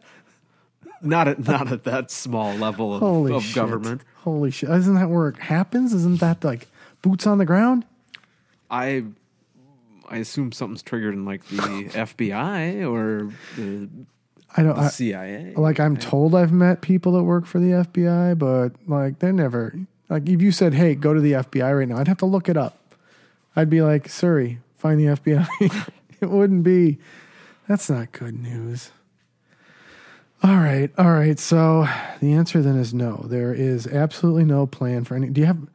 [1.02, 3.54] Not at not at that small level of, Holy of shit.
[3.54, 4.02] government.
[4.16, 4.68] Holy shit!
[4.68, 5.94] Isn't that where it happens?
[5.94, 6.68] Isn't that like
[7.02, 7.86] boots on the ground?
[8.70, 9.04] I
[10.10, 11.56] I assume something's triggered in like the
[11.92, 13.88] FBI or the,
[14.56, 14.74] I don't.
[14.74, 15.54] the I, CIA.
[15.56, 19.74] like I'm told I've met people that work for the FBI, but like they're never
[20.10, 22.48] like if you said, "Hey, go to the FBI right now," I'd have to look
[22.48, 22.76] it up.
[23.60, 26.98] I'd be like, "Sorry, find the FBI." it wouldn't be.
[27.68, 28.90] That's not good news.
[30.42, 31.38] All right, all right.
[31.38, 31.86] So
[32.20, 33.26] the answer then is no.
[33.28, 35.28] There is absolutely no plan for any.
[35.28, 35.68] Do you have?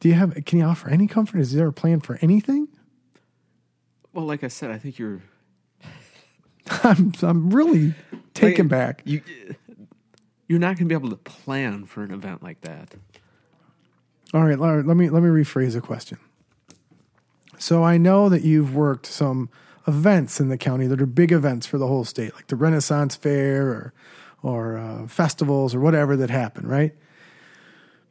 [0.00, 0.44] Do you have?
[0.44, 1.38] Can you offer any comfort?
[1.40, 2.68] Is there a plan for anything?
[4.18, 5.22] well, like I said, I think you're
[6.82, 7.94] I'm I'm really
[8.34, 9.02] taken like, back.
[9.04, 9.22] You
[10.48, 12.94] you're not going to be able to plan for an event like that.
[14.34, 16.18] All right, all right, let me let me rephrase the question.
[17.58, 19.50] So I know that you've worked some
[19.86, 23.16] events in the county that are big events for the whole state, like the Renaissance
[23.16, 23.92] Fair or
[24.40, 26.94] or uh, festivals or whatever that happen, right?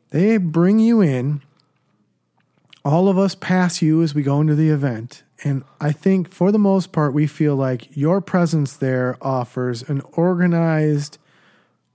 [0.09, 1.41] They bring you in.
[2.83, 6.51] All of us pass you as we go into the event, and I think for
[6.51, 11.17] the most part we feel like your presence there offers an organized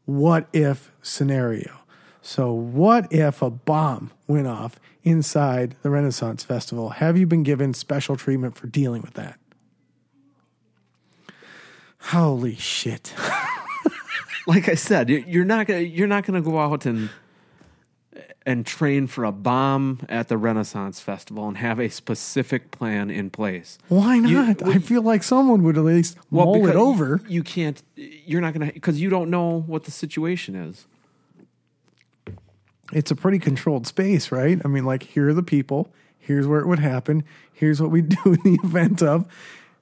[0.05, 1.81] what if scenario.
[2.21, 6.91] So, what if a bomb went off inside the Renaissance Festival?
[6.91, 9.39] Have you been given special treatment for dealing with that?
[12.01, 13.15] Holy shit.
[14.45, 17.11] Like I said, you- you're not to you're not to go out and
[18.45, 23.31] and train for a bomb at the Renaissance Festival and have a specific plan in
[23.31, 23.79] place.
[23.87, 24.67] Why You- not?
[24.67, 27.21] I feel like someone would at least mull it over.
[27.29, 27.81] You can't.
[27.95, 30.89] You're not gonna because you don't know what the situation is.
[32.93, 34.61] It's a pretty controlled space, right?
[34.65, 35.93] I mean, like here are the people.
[36.19, 37.25] Here's where it would happen.
[37.53, 39.27] Here's what we do in the event of,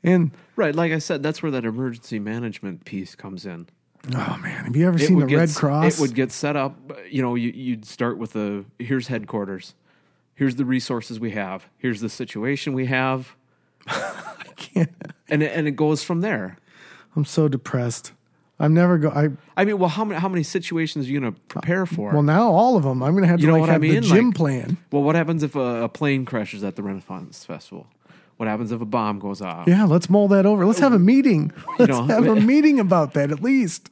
[0.02, 3.68] and Right, like I said, that's where that emergency management piece comes in.
[4.14, 5.94] oh man, have you ever It seen the get Red Cross?
[5.98, 6.74] It would get set up.
[7.10, 9.74] You know, you, you'd start with the here's headquarters,
[10.34, 13.34] here's the resources we have, here's the situation we have,
[13.86, 14.90] I Can't-
[15.28, 16.58] and it, and it goes from there.
[17.16, 18.12] I'm so depressed.
[18.60, 19.08] I'm never go.
[19.10, 22.12] I I mean, well, how many how many situations are you going to prepare for?
[22.12, 23.02] well now all of them.
[23.02, 24.76] I'm gonna have to You know like what I have the gym Like- plan.
[24.92, 27.86] well, what happens if a, a plane crashes at the Renaissance Festival?
[28.36, 29.66] What happens if a bomb goes off?
[29.68, 30.64] Yeah, let's mull that over.
[30.64, 31.52] Let's have a meeting.
[31.78, 33.90] Let's know, have a meeting about that at least.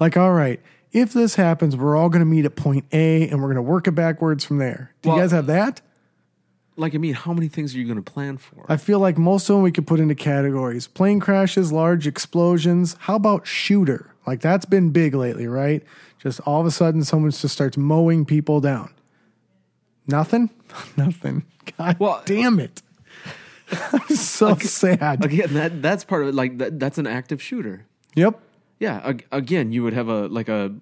[0.00, 0.60] Like, all right,
[0.92, 3.62] if this happens, we're all going to meet at point A and we're going to
[3.62, 4.94] work it backwards from there.
[5.02, 5.82] Do Well- you guys have that?
[6.76, 8.64] Like, I mean, how many things are you going to plan for?
[8.68, 12.96] I feel like most of them we could put into categories plane crashes, large explosions.
[13.00, 14.14] How about shooter?
[14.26, 15.82] Like, that's been big lately, right?
[16.18, 18.90] Just all of a sudden, someone just starts mowing people down.
[20.06, 20.50] Nothing?
[20.96, 21.44] Nothing.
[21.78, 22.82] God Well- damn it.
[23.70, 25.24] I'm so sad.
[25.24, 26.34] Again, that that's part of it.
[26.34, 27.86] Like, that, that's an active shooter.
[28.14, 28.38] Yep.
[28.80, 29.00] Yeah.
[29.04, 30.74] ag- Again, you would have a like a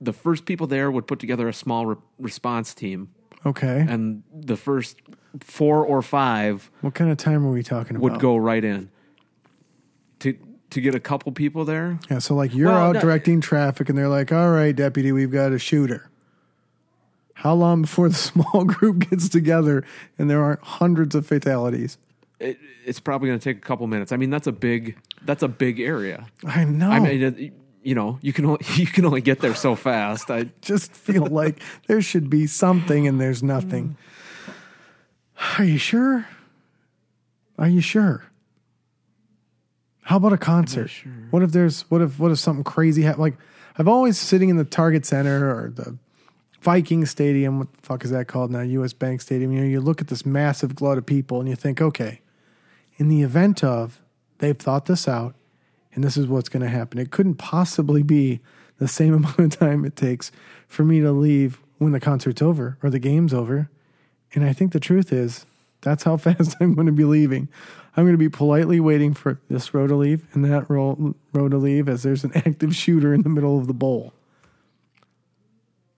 [0.00, 3.10] the first people there would put together a small re- response team,
[3.46, 3.84] Okay.
[3.88, 4.98] and the first
[5.40, 8.02] four or five What kind of time are we talking about?
[8.12, 8.90] would go right in
[10.20, 10.36] to
[10.70, 11.98] to get a couple people there.
[12.10, 15.12] Yeah, so like you're Well, out no- directing traffic and they're like, all right, deputy,
[15.12, 16.10] we've got a shooter.
[17.34, 19.84] How long before the small group gets together
[20.18, 21.98] and there aren't hundreds of fatalities?
[22.40, 24.10] It, it's probably going to take a couple minutes.
[24.10, 26.26] I mean, that's a big that's a big area.
[26.44, 26.90] I know.
[26.90, 27.52] I mean, it,
[27.84, 30.30] you know, you can only, you can only get there so fast.
[30.30, 33.96] I just feel like there should be something and there's nothing.
[34.46, 35.58] Mm.
[35.58, 36.26] Are you sure?
[37.58, 38.24] Are you sure?
[40.02, 40.90] How about a concert?
[41.30, 43.20] What if there's what if what if something crazy happens?
[43.20, 43.34] Like
[43.78, 45.96] I've always sitting in the Target Center or the
[46.60, 47.58] Viking Stadium.
[47.58, 48.60] What the fuck is that called now?
[48.60, 48.92] U.S.
[48.92, 49.52] Bank Stadium.
[49.52, 52.20] You know, you look at this massive glut of people and you think, okay,
[52.96, 54.00] in the event of
[54.38, 55.34] they've thought this out
[55.94, 56.98] and this is what's going to happen.
[56.98, 58.40] It couldn't possibly be
[58.78, 60.32] the same amount of time it takes
[60.68, 63.70] for me to leave when the concert's over or the game's over.
[64.34, 65.46] And I think the truth is
[65.80, 67.48] that's how fast I'm going to be leaving.
[67.96, 71.48] I'm going to be politely waiting for this row to leave and that row, row
[71.48, 74.12] to leave as there's an active shooter in the middle of the bowl.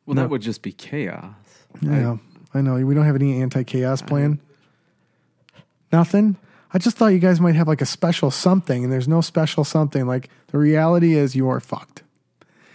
[0.04, 1.32] well, that would just be chaos.
[1.80, 2.18] Yeah,
[2.52, 2.74] I know.
[2.74, 4.40] We don't have any anti chaos plan.
[5.92, 6.37] Nothing.
[6.76, 9.64] I just thought you guys might have like a special something, and there's no special
[9.64, 10.06] something.
[10.06, 12.02] Like the reality is, you are fucked.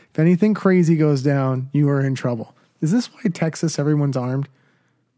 [0.09, 2.55] If anything crazy goes down, you are in trouble.
[2.81, 4.49] Is this why Texas everyone's armed?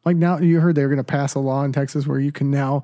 [0.04, 2.52] Like now, you heard they're going to pass a law in Texas where you can
[2.52, 2.84] now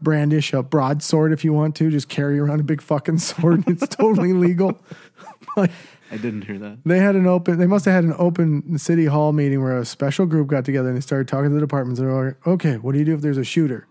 [0.00, 3.62] brandish a broadsword if you want to, just carry around a big fucking sword.
[3.68, 4.76] it's totally legal.
[5.56, 5.70] like
[6.10, 6.78] I didn't hear that.
[6.84, 7.60] they had an open.
[7.60, 10.88] They must have had an open city hall meeting where a special group got together
[10.88, 12.00] and they started talking to the departments.
[12.00, 13.86] They're like, "Okay, what do you do if there's a shooter?"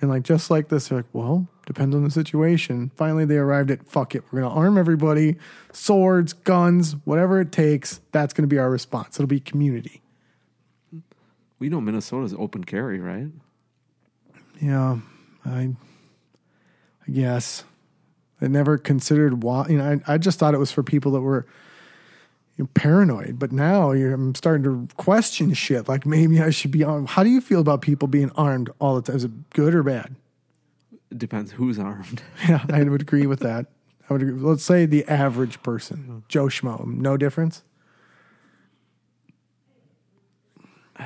[0.00, 3.70] And like just like this, they're like, "Well, depends on the situation." Finally, they arrived
[3.70, 5.36] at, "Fuck it, we're gonna arm everybody,
[5.72, 8.00] swords, guns, whatever it takes.
[8.12, 9.16] That's gonna be our response.
[9.16, 10.02] It'll be community."
[11.58, 13.28] We know Minnesota's open carry, right?
[14.60, 14.98] Yeah,
[15.44, 15.74] I,
[17.06, 17.64] I guess
[18.40, 19.66] I never considered why.
[19.68, 21.46] You know, I, I just thought it was for people that were
[22.60, 23.38] you know, paranoid.
[23.38, 25.88] But now you're, I'm starting to question shit.
[25.88, 27.06] Like maybe I should be on.
[27.06, 29.16] How do you feel about people being armed all the time?
[29.16, 30.14] Is it good or bad?
[31.10, 32.22] It depends who's armed.
[32.48, 33.66] Yeah, I would agree with that.
[34.08, 34.22] I would.
[34.22, 34.38] Agree.
[34.38, 37.62] Let's say the average person, Joe Schmo, no difference.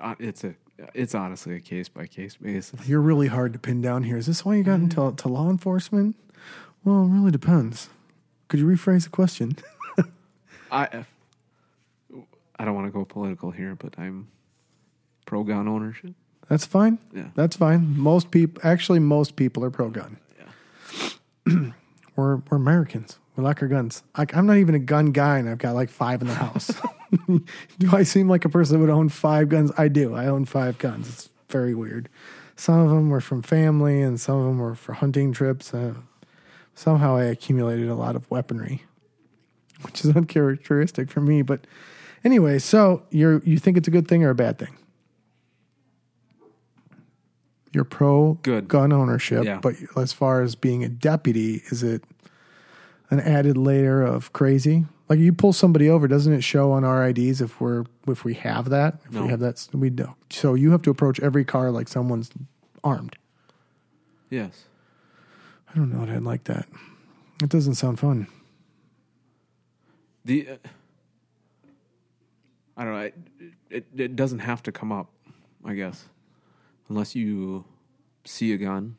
[0.00, 0.52] Uh, it's a
[0.94, 2.88] it's honestly a case by case basis.
[2.88, 4.16] You're really hard to pin down here.
[4.16, 6.16] Is this why you got into to law enforcement?
[6.82, 7.88] Well, it really depends.
[8.48, 9.56] Could you rephrase the question?
[10.72, 11.04] I
[12.58, 14.28] I don't want to go political here, but I'm
[15.26, 16.14] pro gun ownership.
[16.48, 16.98] That's fine.
[17.14, 17.28] Yeah.
[17.34, 17.96] That's fine.
[17.98, 20.18] Most people, actually, most people are pro gun.
[21.46, 21.70] Yeah.
[22.16, 23.18] we're we're Americans.
[23.36, 24.02] We like our guns.
[24.16, 26.70] Like I'm not even a gun guy, and I've got like five in the house.
[27.78, 29.70] do I seem like a person that would own five guns?
[29.78, 30.14] I do.
[30.14, 31.08] I own five guns.
[31.08, 32.08] It's very weird.
[32.56, 35.72] Some of them were from family, and some of them were for hunting trips.
[35.72, 35.94] Uh,
[36.74, 38.82] somehow, I accumulated a lot of weaponry,
[39.84, 41.42] which is uncharacteristic for me.
[41.42, 41.66] But
[42.24, 44.76] anyway, so you're you think it's a good thing or a bad thing?
[47.72, 48.68] You're pro Good.
[48.68, 49.58] gun ownership, Yeah.
[49.62, 52.04] but as far as being a deputy, is it
[53.10, 54.84] an added layer of crazy?
[55.08, 58.34] Like you pull somebody over, doesn't it show on our IDs if we're if we
[58.34, 58.98] have that?
[59.06, 59.22] If No.
[59.22, 60.16] we have that, we don't.
[60.30, 62.30] So you have to approach every car like someone's
[62.84, 63.16] armed.
[64.28, 64.64] Yes.
[65.70, 66.02] I don't know.
[66.10, 66.66] I'd like that.
[67.42, 68.26] It doesn't sound fun.
[70.24, 70.56] The uh,
[72.76, 73.00] I don't know.
[73.00, 73.14] It,
[73.70, 75.10] it it doesn't have to come up,
[75.64, 76.06] I guess,
[76.88, 77.64] unless you
[78.24, 78.96] see a gun,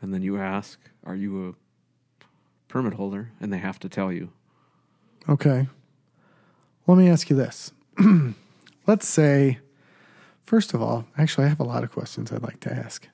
[0.00, 1.54] and then you ask, "Are you a
[2.68, 4.30] permit holder?" And they have to tell you.
[5.28, 5.68] Okay.
[6.86, 7.72] Let me ask you this.
[8.86, 9.60] Let's say,
[10.44, 13.08] first of all, actually, I have a lot of questions I'd like to ask.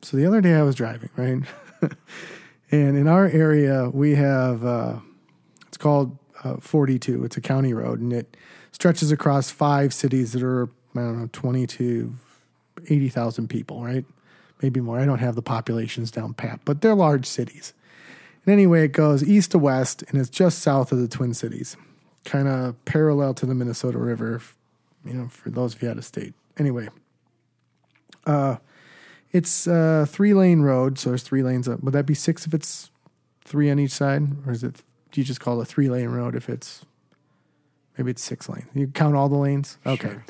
[0.00, 1.42] So the other day I was driving, right?
[2.70, 5.00] and in our area, we have, uh,
[5.80, 7.24] called uh, 42.
[7.24, 8.36] It's a county road and it
[8.72, 12.14] stretches across five cities that are, I don't know, 20 to
[12.88, 14.04] 80,000 people, right?
[14.62, 14.98] Maybe more.
[14.98, 17.72] I don't have the populations down pat, but they're large cities.
[18.44, 21.76] And anyway, it goes east to west, and it's just south of the Twin Cities,
[22.24, 24.40] kind of parallel to the Minnesota River.
[25.04, 26.34] You know, for those of you out of state.
[26.58, 26.88] Anyway,
[28.26, 28.56] uh,
[29.32, 31.68] it's a three lane road, so there's three lanes.
[31.68, 31.82] Up.
[31.82, 32.90] Would that be six if it's
[33.44, 34.82] three on each side, or is it?
[35.14, 36.84] You just call it a three lane road if it's
[37.98, 38.66] maybe it's six lanes?
[38.74, 39.78] You count all the lanes.
[39.86, 40.24] Okay, Sure.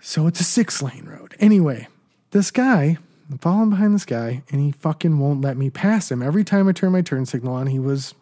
[0.00, 1.34] so it's a six lane road.
[1.38, 1.88] Anyway,
[2.30, 2.98] this guy,
[3.30, 6.22] I'm following behind this guy, and he fucking won't let me pass him.
[6.22, 8.14] Every time I turn my turn signal on, he was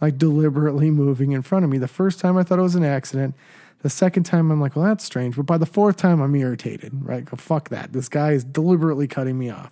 [0.00, 1.78] like deliberately moving in front of me.
[1.78, 3.34] The first time I thought it was an accident.
[3.82, 5.36] The second time I'm like, well, that's strange.
[5.36, 7.24] But by the fourth time, I'm irritated, right?
[7.24, 7.92] Go, fuck that.
[7.92, 9.70] This guy is deliberately cutting me off.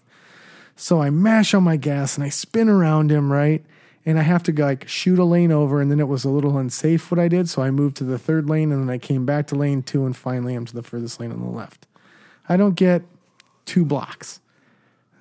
[0.76, 3.64] So I mash on my gas and I spin around him, right?
[4.06, 6.58] And I have to like shoot a lane over, and then it was a little
[6.58, 7.48] unsafe what I did.
[7.48, 10.04] So I moved to the third lane, and then I came back to lane two,
[10.04, 11.86] and finally I'm to the furthest lane on the left.
[12.48, 13.02] I don't get
[13.64, 14.40] two blocks.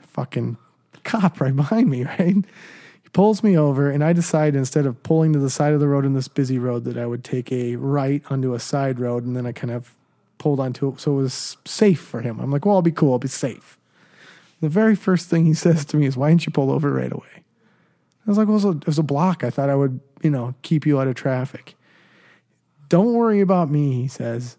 [0.08, 0.58] Fucking
[1.04, 2.36] cop right behind me, right?
[2.36, 5.88] He pulls me over, and I decide instead of pulling to the side of the
[5.88, 9.26] road in this busy road that I would take a right onto a side road,
[9.26, 9.96] and then I kind of
[10.40, 12.40] pulled onto it so it was safe for him.
[12.40, 13.78] I'm like, well, I'll be cool, I'll be safe.
[14.60, 17.12] The very first thing he says to me is, "Why didn't you pull over right
[17.12, 17.43] away?"
[18.26, 19.44] I was like, "Well, it was a, it was a block.
[19.44, 21.76] I thought I would, you know, keep you out of traffic."
[22.90, 24.58] Don't worry about me, he says.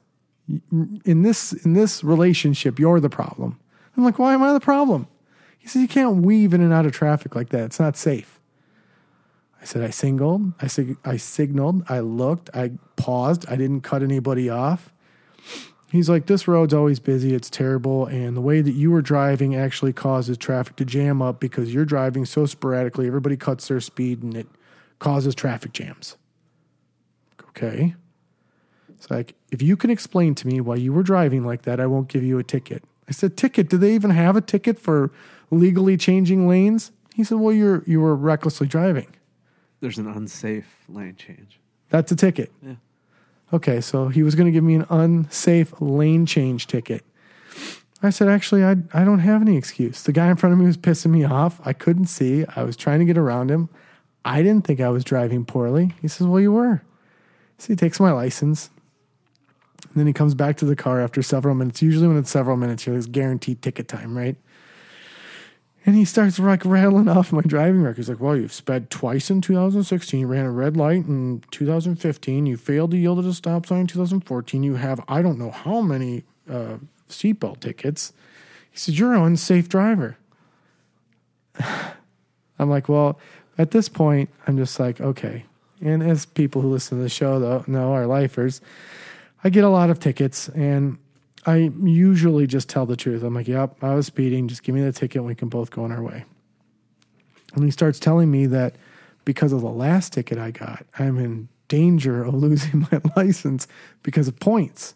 [1.05, 3.59] In this in this relationship, you're the problem.
[3.97, 5.07] I'm like, why am I the problem?
[5.59, 7.65] He says, you can't weave in and out of traffic like that.
[7.65, 8.41] It's not safe.
[9.61, 14.03] I said, I singled, I, sig- I signaled, I looked, I paused, I didn't cut
[14.03, 14.93] anybody off.
[15.95, 19.55] He's like, this road's always busy, it's terrible, and the way that you were driving
[19.55, 24.21] actually causes traffic to jam up because you're driving so sporadically, everybody cuts their speed
[24.21, 24.49] and it
[24.99, 26.17] causes traffic jams.
[27.51, 27.95] Okay.
[28.89, 31.87] It's like, if you can explain to me why you were driving like that, I
[31.87, 32.83] won't give you a ticket.
[33.09, 33.69] I said, ticket?
[33.71, 35.13] Do they even have a ticket for
[35.53, 36.91] legally changing lanes?
[37.15, 39.15] He said, well, you're you were recklessly driving.
[39.79, 41.61] There's an unsafe lane change.
[41.91, 42.51] That's a ticket.
[42.61, 42.75] Yeah.
[43.53, 47.05] Okay, so he was going to give me an unsafe lane change ticket.
[48.03, 50.03] I said, actually, I, I don't have any excuse.
[50.03, 51.61] The guy in front of me was pissing me off.
[51.65, 52.45] I couldn't see.
[52.55, 53.69] I was trying to get around him.
[54.25, 55.95] I didn't think I was driving poorly.
[56.03, 56.83] He says, well, you were.
[57.59, 58.71] So he takes my license.
[59.83, 61.81] And then he comes back to the car after several minutes.
[61.81, 64.37] Usually, when it's several minutes, there's guaranteed ticket time, right?
[65.87, 67.99] And he starts like rattling off my driving record.
[67.99, 70.21] He's like, Well, you've sped twice in 2016.
[70.21, 72.47] You ran a red light in 2015.
[72.47, 74.63] You failed to yield at a stop sign in 2014.
[74.63, 78.13] You have, I don't know how many uh, seatbelt tickets.
[78.71, 80.17] He says, You're an unsafe driver.
[81.59, 83.19] I'm like, Well,
[83.59, 85.45] at this point, I'm just like, Okay.
[85.83, 88.63] And as people who listen to the show though know, our lifers,
[89.43, 90.97] I get a lot of tickets and
[91.47, 93.23] I usually just tell the truth.
[93.23, 94.49] I'm like, yep, I was speeding.
[94.49, 96.25] Just give me the ticket and we can both go on our way.
[97.55, 98.77] And he starts telling me that
[99.25, 103.67] because of the last ticket I got, I'm in danger of losing my license
[104.03, 104.95] because of points.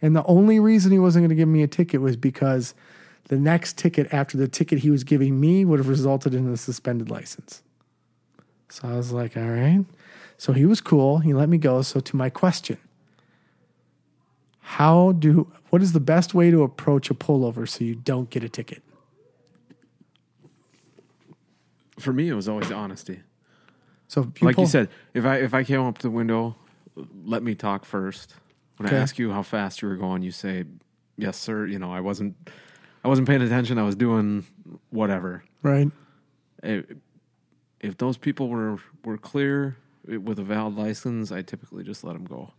[0.00, 2.74] And the only reason he wasn't going to give me a ticket was because
[3.24, 6.56] the next ticket after the ticket he was giving me would have resulted in a
[6.56, 7.62] suspended license.
[8.68, 9.84] So I was like, all right.
[10.36, 11.18] So he was cool.
[11.18, 11.82] He let me go.
[11.82, 12.78] So to my question,
[14.78, 18.44] how do what is the best way to approach a pullover so you don't get
[18.44, 18.82] a ticket?
[21.98, 23.20] For me, it was always honesty.
[24.06, 26.54] So if like pull- you said, if I if I came up to the window,
[27.24, 28.34] let me talk first.
[28.76, 28.96] When Okay.
[28.96, 30.64] I ask you how fast you were going, you say,
[31.16, 32.36] "Yes, sir." You know, I wasn't
[33.04, 33.78] I wasn't paying attention.
[33.78, 34.46] I was doing
[34.90, 35.42] whatever.
[35.62, 35.90] right?
[36.62, 36.84] If,
[37.80, 39.76] if those people were were clear
[40.08, 42.52] eh, with a valid license, I typically just let them go.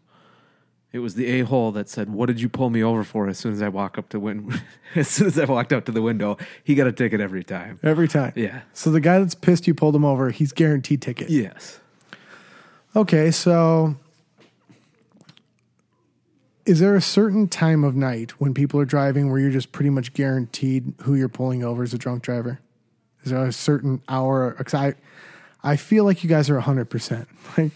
[0.91, 3.37] It was the a hole that said, "What did you pull me over for?" As
[3.37, 4.59] soon as I walk up to win,
[4.95, 7.79] as soon as I walked up to the window, he got a ticket every time.
[7.83, 8.33] Every time.
[8.35, 8.61] Yeah.
[8.73, 11.29] So the guy that's pissed you pulled him over, he's guaranteed ticket.
[11.29, 11.79] Yes.
[12.95, 13.95] Okay, so
[16.69, 19.89] is there a certain time of night when people are driving where you're just pretty
[19.89, 22.59] much guaranteed who you're pulling over is a drunk driver?
[23.23, 24.55] Is there a certain hour?
[24.55, 24.93] Because I,
[25.63, 27.25] I feel like you guys are 100%.
[27.57, 27.71] Like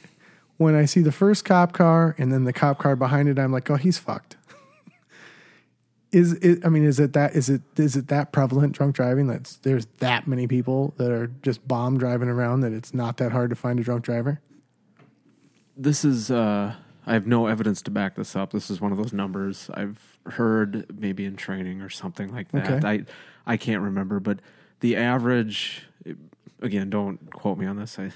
[0.57, 3.51] when I see the first cop car and then the cop car behind it, I'm
[3.51, 4.37] like, oh, he's fucked.
[6.11, 9.27] is it, I mean, is it that, is it, is it that prevalent drunk driving
[9.27, 13.31] that's there's that many people that are just bomb driving around that it's not that
[13.31, 14.39] hard to find a drunk driver?
[15.75, 16.75] This is uh
[17.05, 18.51] I have no evidence to back this up.
[18.51, 22.71] This is one of those numbers I've heard maybe in training or something like that.
[22.71, 22.87] Okay.
[22.87, 23.05] I
[23.45, 24.39] I can't remember, but
[24.79, 25.87] the average
[26.61, 27.99] again, don't quote me on this.
[27.99, 28.11] I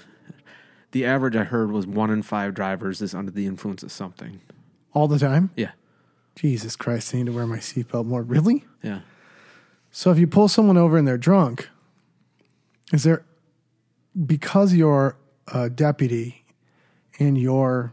[0.92, 4.40] the average I heard was one in five drivers is under the influence of something.
[4.92, 5.50] All the time?
[5.56, 5.72] Yeah.
[6.34, 8.22] Jesus Christ, I need to wear my seatbelt more.
[8.22, 8.64] Really?
[8.82, 9.00] Yeah.
[9.90, 11.68] So if you pull someone over and they're drunk,
[12.92, 13.24] is there
[14.26, 15.16] because you're
[15.52, 16.44] a deputy
[17.18, 17.92] and you're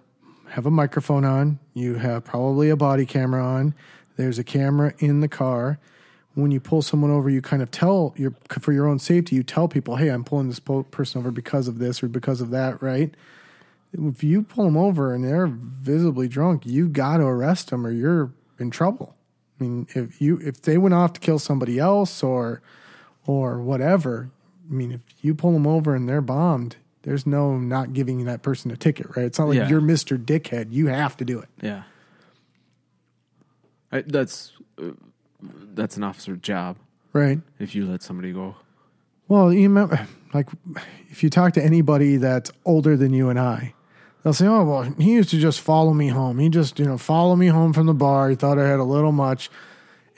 [0.49, 3.73] have a microphone on, you have probably a body camera on,
[4.15, 5.79] there's a camera in the car.
[6.35, 9.43] When you pull someone over, you kind of tell your for your own safety, you
[9.43, 12.81] tell people, "Hey, I'm pulling this person over because of this or because of that."
[12.81, 13.13] Right?
[13.93, 17.91] If you pull them over and they're visibly drunk, you got to arrest them or
[17.91, 19.15] you're in trouble.
[19.59, 22.61] I mean, if you if they went off to kill somebody else or
[23.25, 24.29] or whatever,
[24.69, 28.41] I mean, if you pull them over and they're bombed, there's no not giving that
[28.41, 29.25] person a ticket, right?
[29.25, 29.69] It's not like Yeah.
[29.69, 30.17] you're Mr.
[30.17, 30.73] Dickhead.
[30.73, 31.47] You have to do it.
[31.61, 31.83] Yeah.
[33.91, 34.91] I, that's uh,
[35.73, 36.77] that's an officer's job
[37.13, 37.39] Right.
[37.59, 38.55] if you let somebody go.
[39.27, 40.49] Well, you remember, like,
[41.09, 43.73] if you talk to anybody that's older than you and I,
[44.23, 46.37] they'll say, "Oh, well, he used to just follow me home.
[46.39, 48.29] He just, you know, follow me home from the bar.
[48.29, 49.49] He thought I had a little much."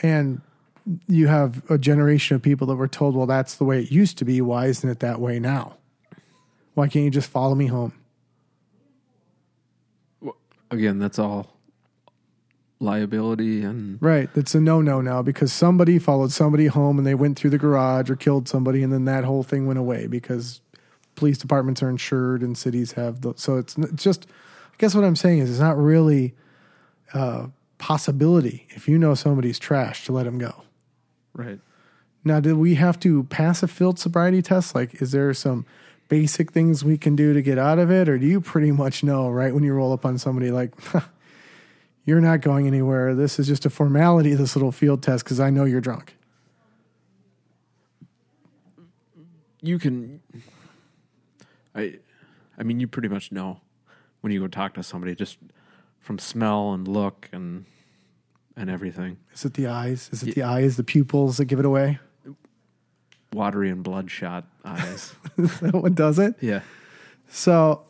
[0.02, 0.42] And
[1.08, 4.18] you have a generation of people that were told, "Well, that's the way it used
[4.20, 4.42] to be.
[4.42, 5.78] Why isn't it that way now?
[6.74, 7.94] Why can't you just follow me home?"
[10.70, 11.57] Again, that's all
[12.80, 14.30] liability and Right.
[14.34, 17.58] That's a no no now because somebody followed somebody home and they went through the
[17.58, 20.62] garage or killed somebody and then that whole thing went away because
[21.16, 24.28] police departments are insured and cities have the so it's, it's just
[24.74, 26.36] I guess what I'm saying is it's not really
[27.14, 30.64] a possibility if you know somebody's trash to let them go.
[31.34, 31.60] right.
[32.24, 34.76] Now, did we have to pass a field sobriety test?
[34.76, 35.66] Like, is there some
[36.10, 38.10] basic things we can do to get out of it?
[38.10, 40.74] Or do you pretty much know right when you roll up on somebody, like,
[42.08, 43.14] you're not going anywhere?
[43.14, 46.16] This is just a formality, this little field test, because I know you're drunk.
[49.62, 50.22] you can
[51.74, 51.96] i
[52.60, 53.60] i mean you pretty much know
[54.22, 55.40] when you go talk to somebody just
[56.00, 57.66] from smell and look and
[58.56, 60.10] and everything Is it the eyes?
[60.14, 62.00] Is it the eyes, the pupils that give it away?
[63.34, 66.36] watery and bloodshot eyes that one does it?
[66.40, 66.62] yeah
[67.30, 67.87] So,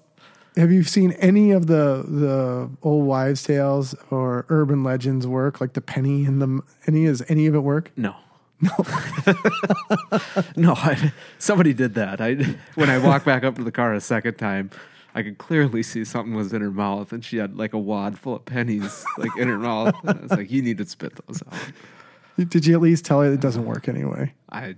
[0.58, 5.74] have you seen any of the the old wives' tales or urban legends work, like
[5.74, 7.05] the penny and the any?
[7.05, 7.91] Is any of it work?
[7.95, 8.16] no
[8.60, 8.72] no
[10.55, 12.34] no I, somebody did that i
[12.74, 14.72] when i walked back up to the car a second time
[15.14, 18.20] I could clearly see something was in her mouth, and she had like a wad
[18.20, 19.95] full of pennies, like in her mouth.
[20.03, 23.22] And I was like, "You need to spit those out." Did you at least tell
[23.22, 24.34] her it doesn't work anyway?
[24.51, 24.76] I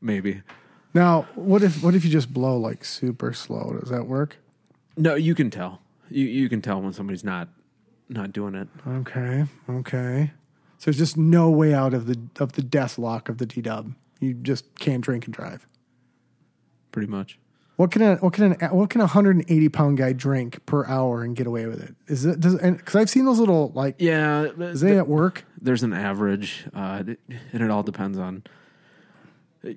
[0.00, 0.42] maybe
[0.94, 3.76] Now, what if what if you just blow like super slow?
[3.80, 4.36] Does that work?
[4.96, 5.80] No, you can tell.
[6.10, 7.48] You you can tell when somebody's not
[8.08, 8.68] not doing it.
[8.86, 10.32] Okay, okay.
[10.78, 13.60] So there's just no way out of the of the death lock of the D
[13.62, 13.94] Dub.
[14.20, 15.66] You just can't drink and drive.
[16.92, 17.38] Pretty much.
[17.76, 21.24] What can a what can an what can a 180 pound guy drink per hour
[21.24, 21.96] and get away with it?
[22.06, 25.44] Is it does because I've seen those little like Yeah, is they at work?
[25.60, 28.44] there's an average, uh, and it all depends on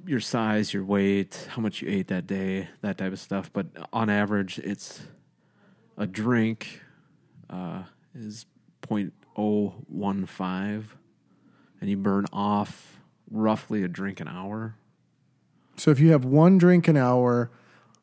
[0.06, 3.52] your size, your weight, how much you ate that day, that type of stuff.
[3.52, 5.02] But on average, it's
[5.98, 6.82] a drink
[7.50, 7.84] uh,
[8.14, 8.46] is
[8.82, 10.84] 0.015,
[11.80, 12.98] and you burn off
[13.30, 14.76] roughly a drink an hour.
[15.78, 17.52] So if you have one drink an hour,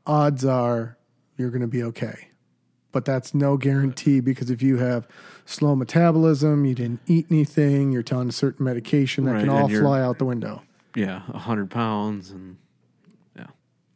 [0.07, 0.97] odds are
[1.37, 2.29] you're going to be okay.
[2.93, 5.09] But that's no guarantee because if you have
[5.45, 9.69] slow metabolism, you didn't eat anything, you're on a certain medication that Right, can all
[9.69, 10.63] fly out the window
[10.95, 12.57] yeah, hundred pounds and
[13.37, 13.47] yeah.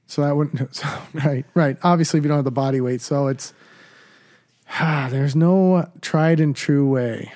[0.07, 0.75] So that wouldn't.
[0.75, 1.77] So, right, right.
[1.83, 3.53] Obviously, if you don't have the body weight, so it's
[4.81, 7.33] ah, there's no tried and true way.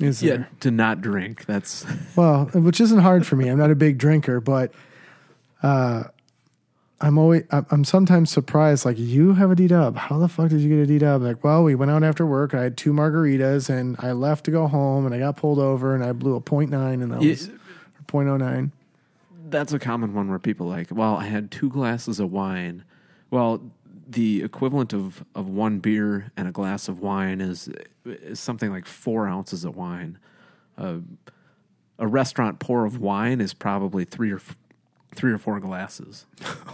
[0.00, 0.48] Is yeah, there?
[0.60, 1.46] to not drink.
[1.46, 1.86] That's
[2.16, 3.48] well, which isn't hard for me.
[3.48, 4.72] I'm not a big drinker, but
[5.62, 6.04] uh,
[7.00, 8.84] I'm always I'm sometimes surprised.
[8.84, 9.96] Like you have a D dub.
[9.96, 11.22] How the fuck did you get a D dub?
[11.22, 12.54] Like, well, we went out after work.
[12.54, 15.94] I had two margaritas and I left to go home and I got pulled over
[15.94, 17.50] and I blew a point nine and that was.
[18.14, 18.70] 0.09.
[19.48, 22.84] That's a common one where people like, well, I had two glasses of wine.
[23.30, 23.60] Well,
[24.08, 27.68] the equivalent of, of one beer and a glass of wine is,
[28.04, 30.18] is something like four ounces of wine.
[30.78, 30.98] Uh,
[31.98, 34.40] a restaurant pour of wine is probably three or
[35.14, 36.26] three or four glasses.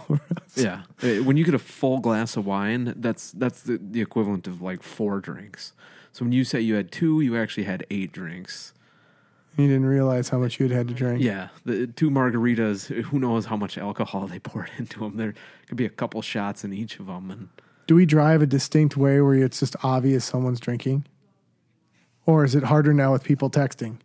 [0.55, 4.47] yeah, uh, when you get a full glass of wine, that's that's the, the equivalent
[4.47, 5.73] of like four drinks.
[6.11, 8.73] So when you say you had two, you actually had eight drinks.
[9.57, 11.21] You didn't realize how much you'd had to drink.
[11.21, 12.87] Yeah, the two margaritas.
[12.87, 15.17] Who knows how much alcohol they poured into them?
[15.17, 15.33] There
[15.67, 17.49] could be a couple shots in each of them, and
[17.87, 21.05] Do we drive a distinct way where it's just obvious someone's drinking?
[22.25, 23.97] Or is it harder now with people texting?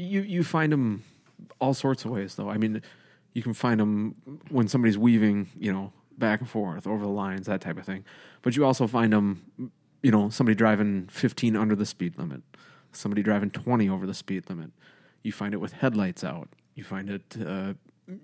[0.00, 1.04] you you find them
[1.60, 2.34] all sorts of ways.
[2.34, 2.82] Though I mean,
[3.34, 4.14] you can find them
[4.48, 8.04] when somebody's weaving, you know, back and forth over the lines, that type of thing.
[8.42, 9.72] But you also find them,
[10.02, 12.42] you know, somebody driving 15 under the speed limit,
[12.92, 14.70] somebody driving 20 over the speed limit.
[15.22, 16.48] You find it with headlights out.
[16.74, 17.74] You find it, uh,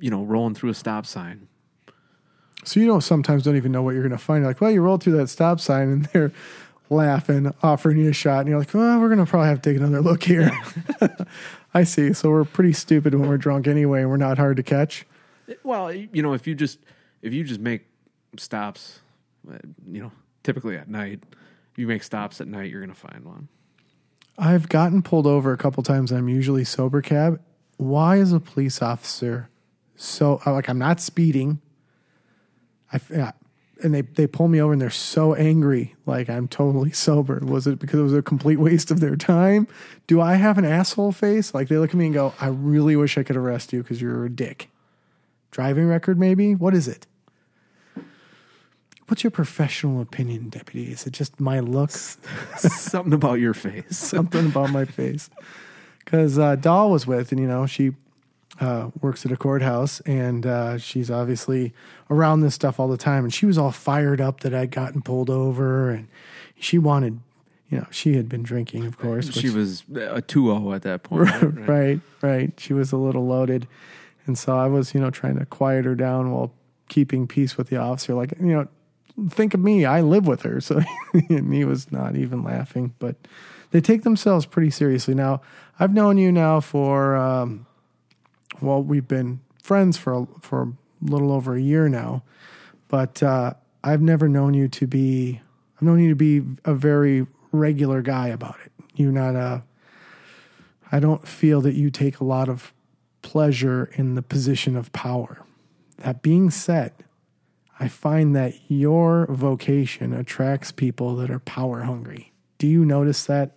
[0.01, 1.49] you know, rolling through a stop sign.
[2.64, 4.43] So you don't sometimes don't even know what you're going to find.
[4.43, 6.33] You're like, well, you roll through that stop sign and they're
[6.89, 9.70] laughing, offering you a shot, and you're like, well, we're going to probably have to
[9.70, 10.51] take another look here.
[11.74, 12.12] I see.
[12.12, 15.07] So we're pretty stupid when we're drunk anyway, and we're not hard to catch.
[15.62, 16.79] Well, you know, if you just
[17.22, 17.87] if you just make
[18.37, 19.01] stops,
[19.51, 19.59] uh,
[19.91, 20.12] you know,
[20.43, 21.22] typically at night,
[21.79, 23.49] you make stops at night, you're going to find one.
[24.39, 26.12] I've gotten pulled over a couple times.
[26.12, 27.41] I'm usually sober cab.
[27.79, 29.49] Why is a police officer
[29.97, 31.61] so uh, like I'm not speeding?
[32.93, 33.33] I yeah,
[33.83, 37.41] and they they pull me over and they're so angry, like I'm totally sober.
[37.43, 39.66] Was it because it was a complete waste of their time?
[40.07, 41.55] Do I have an asshole face?
[41.55, 44.01] Like they look at me and go, "I really wish I could arrest you because
[44.01, 44.70] you're a dick."
[45.51, 46.55] Driving record, maybe.
[46.55, 47.07] What is it?
[49.09, 50.91] What's your professional opinion, deputy?
[50.91, 52.19] Is it just my looks?
[52.57, 53.97] Something about your face.
[53.97, 55.31] something about my face.
[56.05, 57.93] Because uh, Doll was with, and you know, she
[58.61, 61.73] uh, works at a courthouse, and uh, she's obviously
[62.11, 63.23] around this stuff all the time.
[63.25, 66.09] And she was all fired up that I'd gotten pulled over, and
[66.59, 67.21] she wanted,
[67.71, 69.33] you know, she had been drinking, of course.
[69.33, 71.31] She which- was a 2-0 at that point.
[71.31, 71.69] right?
[71.69, 72.53] right, right.
[72.59, 73.69] She was a little loaded,
[74.27, 76.53] and so I was, you know, trying to quiet her down while
[76.89, 78.15] keeping peace with the officer.
[78.15, 78.69] Like, you know,
[79.31, 79.85] think of me.
[79.85, 80.81] I live with her, so
[81.12, 82.95] and he was not even laughing.
[82.99, 83.17] But
[83.71, 85.14] they take themselves pretty seriously.
[85.14, 85.41] Now,
[85.79, 87.67] I've known you now for, um,
[88.61, 92.23] well, we've been friends for a, for a little over a year now,
[92.89, 95.41] but uh, I've never known you to be.
[95.77, 98.73] I've known you to be a very regular guy about it.
[98.95, 99.62] You're not a.
[100.91, 102.73] I don't feel that you take a lot of
[103.23, 105.45] pleasure in the position of power.
[105.99, 106.93] That being said,
[107.79, 112.33] I find that your vocation attracts people that are power hungry.
[112.59, 113.53] Do you notice that?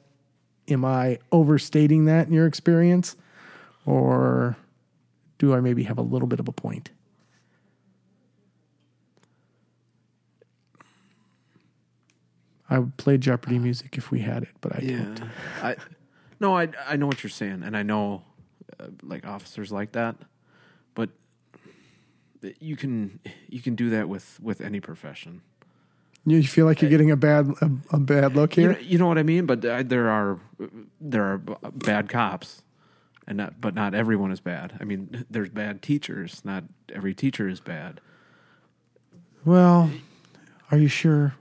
[0.68, 3.16] Am I overstating that in your experience?
[3.86, 4.58] Or
[5.38, 6.92] do I maybe have a little bit of a point?
[12.70, 15.06] I would play Jeopardy music if we had it, but I Yeah.
[15.16, 15.32] don't.
[15.64, 15.76] I
[16.42, 18.24] No, I I know what you're saying and I know
[18.80, 20.16] uh, like officers like that.
[22.60, 25.42] You can you can do that with with any profession.
[26.26, 28.74] You feel like you're getting a bad a, a bad look You here?
[28.74, 29.46] know, you know what I mean?
[29.46, 30.40] But uh, there are
[31.02, 31.38] there are
[31.74, 32.62] bad cops,
[33.28, 34.78] and not but not everyone is bad.
[34.80, 36.42] I mean, there's bad teachers.
[36.44, 38.02] Not every teacher is bad.
[39.46, 39.90] Well,
[40.72, 41.36] are you sure?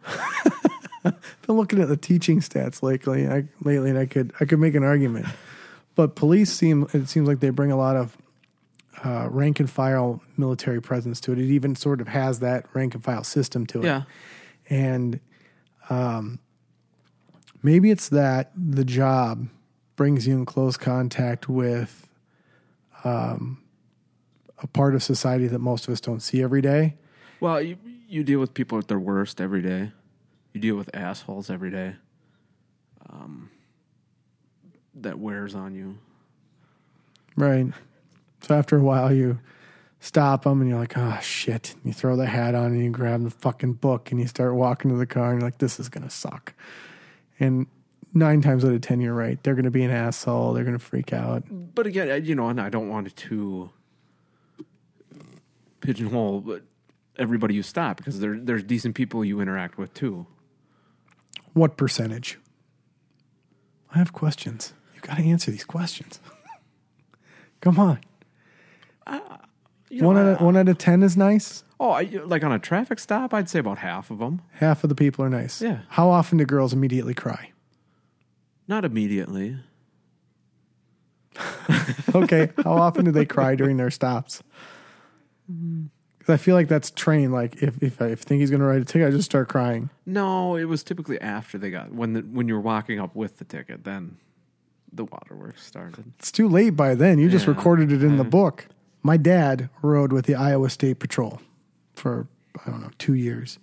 [1.05, 1.15] I've
[1.47, 3.29] been looking at the teaching stats lately.
[3.29, 5.27] I, lately, and I could I could make an argument,
[5.95, 8.17] but police seem it seems like they bring a lot of
[9.05, 11.39] uh, rank and file military presence to it.
[11.39, 13.85] It even sort of has that rank and file system to it.
[13.85, 14.03] Yeah,
[14.69, 15.21] and
[15.91, 16.39] um,
[17.63, 19.49] maybe it's that the job
[19.97, 22.07] brings you in close contact with
[23.05, 23.63] um,
[24.59, 26.97] a part of society that most of us don't see every day.
[27.41, 27.77] Well, you
[28.09, 29.93] you deal with people at their worst every day.
[30.53, 31.97] You deal with assholes every day.
[33.11, 33.51] Um,
[34.95, 35.99] that wears on you.
[37.37, 37.73] Right.
[38.41, 39.41] So after a while, you
[40.01, 41.75] stop them and you're like, oh, shit.
[41.75, 44.55] And You throw the hat on and you grab the fucking book and you start
[44.55, 46.55] walking to the car and you're like, this is going to suck.
[47.41, 47.67] And
[48.15, 49.43] nine times out of 10, you're right.
[49.43, 50.53] They're going to be an asshole.
[50.53, 51.45] They're going to freak out.
[51.75, 53.71] But again, you know, and I don't want to
[55.81, 56.63] pigeonhole but
[57.17, 60.27] everybody you stop because there there's decent people you interact with too.
[61.53, 62.39] What percentage?
[63.93, 64.73] I have questions.
[64.95, 66.21] You got to answer these questions.
[67.61, 68.01] Come on.
[69.91, 71.65] You know, One out of one out of ten is nice.
[71.81, 74.43] Oh, I, like on a traffic stop, I'd say about half of them.
[74.55, 75.63] Half of the people are nice.
[75.63, 75.79] Yeah.
[75.89, 77.53] How often do girls immediately cry?
[78.67, 79.57] Not immediately.
[82.15, 82.51] Okay.
[82.65, 84.43] How often do they cry during their stops?
[85.47, 87.33] Because I feel like that's trained.
[87.33, 89.91] Like if if I think he's going to write a ticket, I just start crying.
[90.07, 93.39] No, it was typically after they got when the, when you were walking up with
[93.39, 94.17] the ticket, then
[94.93, 96.13] the waterworks started.
[96.19, 97.19] It's too late by then.
[97.19, 98.67] You just Yeah, recorded it in the book.
[99.09, 101.41] My dad rode with the Iowa State Patrol
[101.95, 102.29] for
[102.63, 103.59] I don't know two years,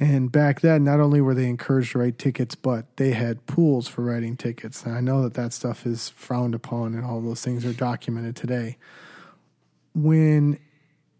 [0.00, 3.86] and back then not only were they encouraged to write tickets, but they had pools
[3.86, 4.82] for writing tickets.
[4.82, 8.34] And I know that that stuff is frowned upon, and all those things are documented
[8.34, 8.76] today.
[9.94, 10.58] When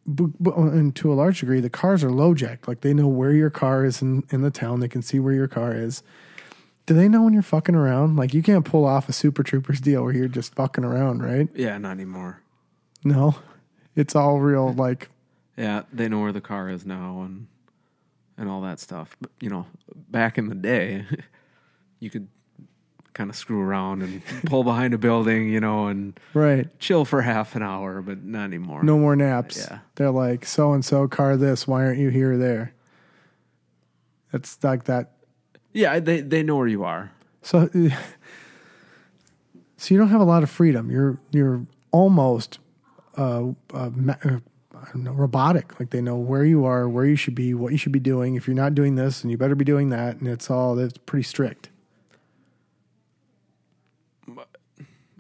[0.04, 2.66] and to a large degree, the cars are low jacked.
[2.66, 4.80] Like they know where your car is in, in the town.
[4.80, 6.02] They can see where your car is.
[6.86, 8.16] Do they know when you're fucking around?
[8.16, 11.48] Like you can't pull off a Super Troopers deal where you're just fucking around, right?
[11.54, 12.40] Yeah, not anymore.
[13.04, 13.36] No,
[13.94, 14.72] it's all real.
[14.72, 15.10] Like
[15.56, 17.46] Yeah, they know where the car is now and
[18.36, 19.16] and all that stuff.
[19.20, 21.04] But you know, back in the day,
[22.00, 22.28] you could
[23.12, 27.22] kind of screw around and pull behind a building, you know, and right, chill for
[27.22, 28.82] half an hour, but not anymore.
[28.82, 29.58] no more naps.
[29.58, 29.78] Yeah.
[29.94, 31.66] They're like so and so car this.
[31.66, 32.74] Why aren't you here or there?
[34.32, 35.12] It's like that.
[35.72, 37.12] Yeah, they they know where you are.
[37.42, 37.68] So,
[39.76, 40.90] so you don't have a lot of freedom.
[40.90, 42.58] You're you're almost
[43.16, 44.38] uh, uh, uh,
[44.84, 45.78] I don't know, robotic.
[45.78, 48.34] Like they know where you are, where you should be, what you should be doing.
[48.34, 50.98] If you're not doing this, and you better be doing that, and it's all it's
[50.98, 51.70] pretty strict.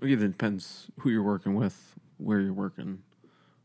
[0.02, 3.02] It depends who you're working with, where you're working,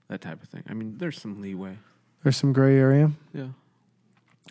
[0.07, 0.63] that type of thing.
[0.69, 1.77] I mean, there's some leeway.
[2.23, 3.11] There's some gray area.
[3.33, 3.49] Yeah.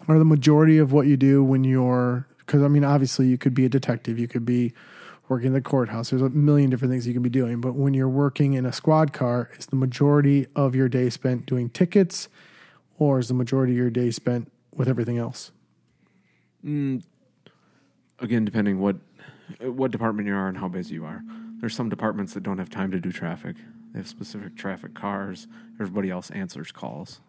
[0.06, 3.54] Or the majority of what you do when you're because I mean obviously you could
[3.54, 4.72] be a detective, you could be
[5.28, 6.10] working in the courthouse.
[6.10, 8.72] There's a million different things you can be doing, but when you're working in a
[8.72, 12.28] squad car, is the majority of your day spent doing tickets,
[12.98, 15.52] or is the majority of your day spent with everything else?
[16.64, 17.02] Mm,
[18.18, 18.96] again, depending what
[19.60, 21.22] what department you are and how busy you are.
[21.60, 23.56] There's some departments that don't have time to do traffic.
[23.92, 25.46] They have specific traffic cars.
[25.80, 27.20] Everybody else answers calls.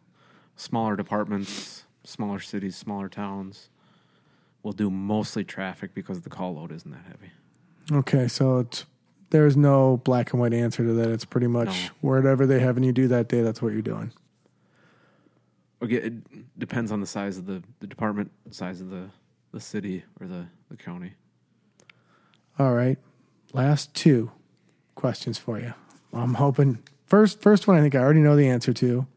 [0.56, 3.70] Smaller departments, smaller cities, smaller towns
[4.62, 7.32] will do mostly traffic because the call load isn't that heavy.
[7.92, 8.86] Okay, so it's
[9.32, 11.10] there's no black and white answer to that.
[11.10, 12.10] It's pretty much No.
[12.16, 14.12] whatever they have and you do that day, that's what you're doing.
[15.82, 19.10] Again, it depends on the size of the, the department, size of the,
[19.54, 21.14] the city or the, the county.
[22.58, 22.98] All right.
[23.54, 24.32] Last two
[24.96, 25.74] questions for you.
[26.12, 29.08] I'm hoping first first one I think I already know the answer to.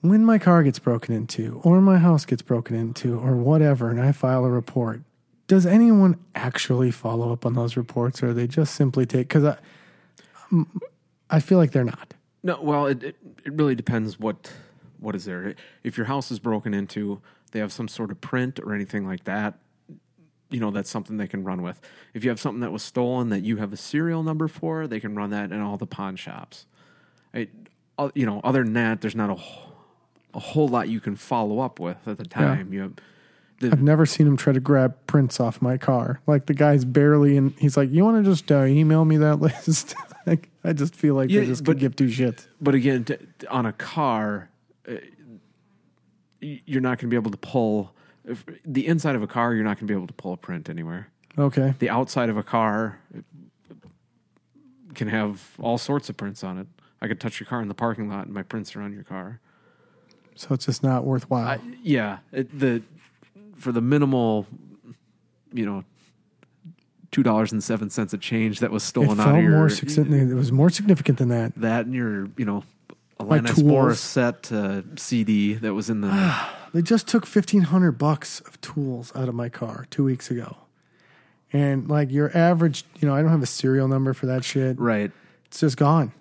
[0.00, 4.00] When my car gets broken into or my house gets broken into or whatever and
[4.00, 5.02] I file a report,
[5.46, 9.58] does anyone actually follow up on those reports or they just simply take cuz I
[11.30, 12.14] I feel like they're not.
[12.42, 14.52] No, well, it, it it really depends what
[14.98, 15.54] what is there.
[15.82, 17.20] If your house is broken into,
[17.52, 19.58] they have some sort of print or anything like that.
[20.50, 21.80] You know, that's something they can run with.
[22.12, 25.00] If you have something that was stolen that you have a serial number for, they
[25.00, 26.66] can run that in all the pawn shops.
[27.34, 27.48] I,
[27.98, 29.42] uh, you know, other than that, there's not a
[30.34, 32.72] a whole lot you can follow up with at the time.
[32.72, 32.92] You have
[33.60, 36.20] the, I've never seen him try to grab prints off my car.
[36.26, 37.50] Like the guy's barely in.
[37.58, 39.94] He's like, "You want to just uh, email me that list?"
[40.26, 42.46] like, I just feel like Yeah, they just but- could give two shits.
[42.60, 44.50] but again, t- t- on a car,
[44.88, 44.94] uh,
[46.40, 47.92] you're not going to be able to pull
[48.24, 49.54] if, the inside of a car.
[49.54, 51.08] You're not going to be able to pull a print anywhere.
[51.38, 53.00] Okay, The outside of a car
[54.94, 56.66] can have all sorts of prints on it.
[57.02, 59.02] I could touch your car in the parking lot, and my prints are on your
[59.02, 59.40] car.
[60.36, 61.46] so it's just not worthwhile.
[61.48, 62.82] I, yeah, it, the
[63.56, 64.46] for the minimal,
[65.52, 65.84] you know,
[67.10, 69.68] two dollars and seven cents a change that was it stolen out of your more
[69.70, 70.30] significant.
[70.30, 71.54] It was more significant than that.
[71.56, 72.64] that and your you know.
[73.20, 73.62] Alanis.
[73.62, 76.36] Morissette uh, CD that was in the
[76.74, 80.56] They just took fifteen hundred bucks of tools out of my car two weeks ago,
[81.52, 84.80] and like your average, you know, I don't have a serial number for that shit.
[84.80, 85.12] right.
[85.46, 86.12] It's just gone.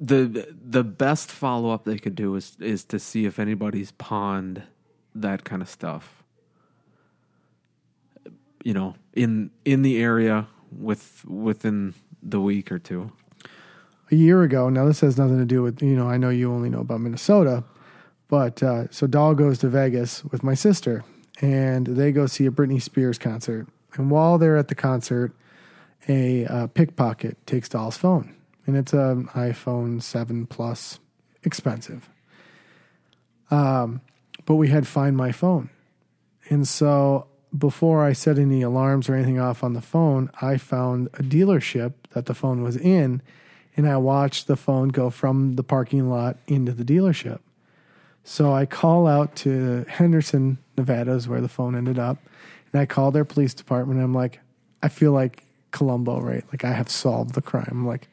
[0.00, 4.64] the the best follow up they could do is is to see if anybody's pawned
[5.14, 6.17] that kind of stuff.
[8.64, 13.12] You know, in in the area with within the week or two.
[14.10, 14.68] a year ago.
[14.68, 16.08] Now this has nothing to do with you know.
[16.08, 17.64] I know you only know about Minnesota,
[18.28, 21.04] but uh, so Doll goes to Vegas with my sister,
[21.40, 23.68] and they go see a Britney Spears concert.
[23.94, 25.32] And while they're at the concert,
[26.08, 28.34] a uh, pickpocket takes Doll's phone,
[28.66, 30.98] and it's an iPhone Seven Plus,
[31.44, 32.08] expensive.
[33.50, 34.02] Um,
[34.44, 35.70] but we had Find My Phone,
[36.48, 41.08] and so before I set any alarms or anything off on the phone, I found
[41.14, 43.22] a dealership that the phone was in,
[43.76, 47.40] and I watched the phone go from the parking lot into the dealership.
[48.24, 52.18] So I call out to Henderson, Nevada, is where the phone ended up,
[52.72, 54.00] and I call their police department.
[54.00, 54.40] I'm like,
[54.82, 56.44] I feel like Columbo, right?
[56.52, 57.68] Like I have solved the crime.
[57.70, 58.08] I'm like,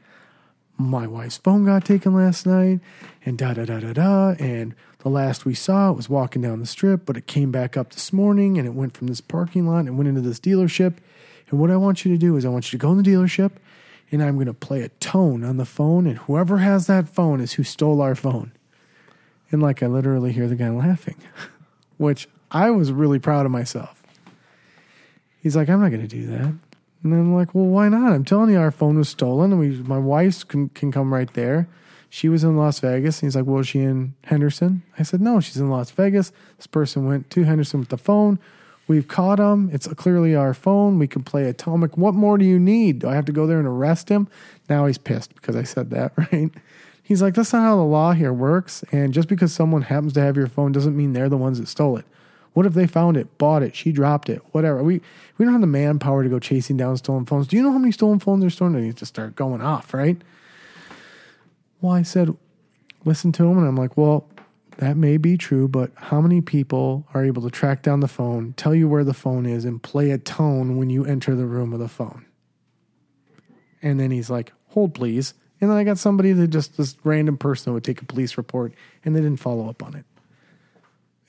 [0.78, 2.80] my wife's phone got taken last night,
[3.26, 4.30] and da da da da da.
[4.40, 4.76] And
[5.06, 7.92] the last we saw it was walking down the strip, but it came back up
[7.92, 10.96] this morning and it went from this parking lot and went into this dealership.
[11.52, 13.08] And what I want you to do is I want you to go in the
[13.08, 13.52] dealership
[14.12, 17.40] and I'm going to play a tone on the phone, and whoever has that phone
[17.40, 18.52] is who stole our phone.
[19.52, 21.18] And like I literally hear the guy laughing,
[21.98, 24.02] which I was really proud of myself.
[25.40, 26.52] He's like, I'm not going to do that.
[27.04, 28.12] And I'm like, well, why not?
[28.12, 31.32] I'm telling you, our phone was stolen, and we, my wife can, can come right
[31.36, 31.68] there.
[32.10, 33.20] She was in Las Vegas.
[33.20, 34.84] And he's like, well, is she in Henderson?
[34.98, 36.32] I said, no, she's in Las Vegas.
[36.58, 38.40] This person went to Henderson with the phone.
[38.88, 39.70] We've caught him.
[39.74, 41.00] It's clearly our phone.
[41.00, 41.98] We can play Atomic.
[41.98, 43.00] What more do you need?
[43.00, 44.28] Do I have to go there and arrest him?
[44.70, 46.52] Now he's pissed because I said that, right?
[47.02, 48.84] He's like, that's not how the law here works.
[48.92, 51.68] And just because someone happens to have your phone doesn't mean they're the ones that
[51.68, 52.06] stole it.
[52.54, 54.82] What if they found it, bought it, she dropped it, whatever?
[54.82, 55.02] We
[55.38, 57.48] we don't have the manpower to go chasing down stolen phones.
[57.48, 58.84] Do you know how many stolen phones are stolen?
[58.86, 60.18] You just start going off, right?
[61.82, 62.36] Well, I said,
[63.04, 64.30] listen to him, and I'm like, well,
[64.78, 68.54] that may be true, but how many people are able to track down the phone,
[68.54, 71.74] tell you where the phone is, and play a tone when you enter the room
[71.74, 72.26] of the phone?
[73.82, 75.34] And then he's like, hold please.
[75.62, 78.74] And then I got somebody that just this random person would take a police report
[79.04, 80.06] and they didn't follow up on it.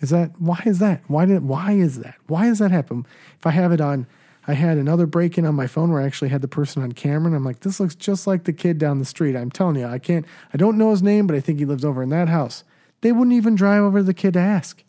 [0.01, 1.03] Is that why is that?
[1.07, 2.17] Why did why is that?
[2.27, 3.07] Why does that happen?
[3.39, 4.07] If I have it on
[4.49, 6.93] I had another break in on my phone where I actually had the person on
[6.93, 9.37] camera and I'm like, this looks just like the kid down the street.
[9.37, 10.25] I'm telling you, I can't
[10.55, 12.65] I don't know his name, but I think he lives over in that house.
[13.01, 14.83] They wouldn't even drive over to the kid to ask.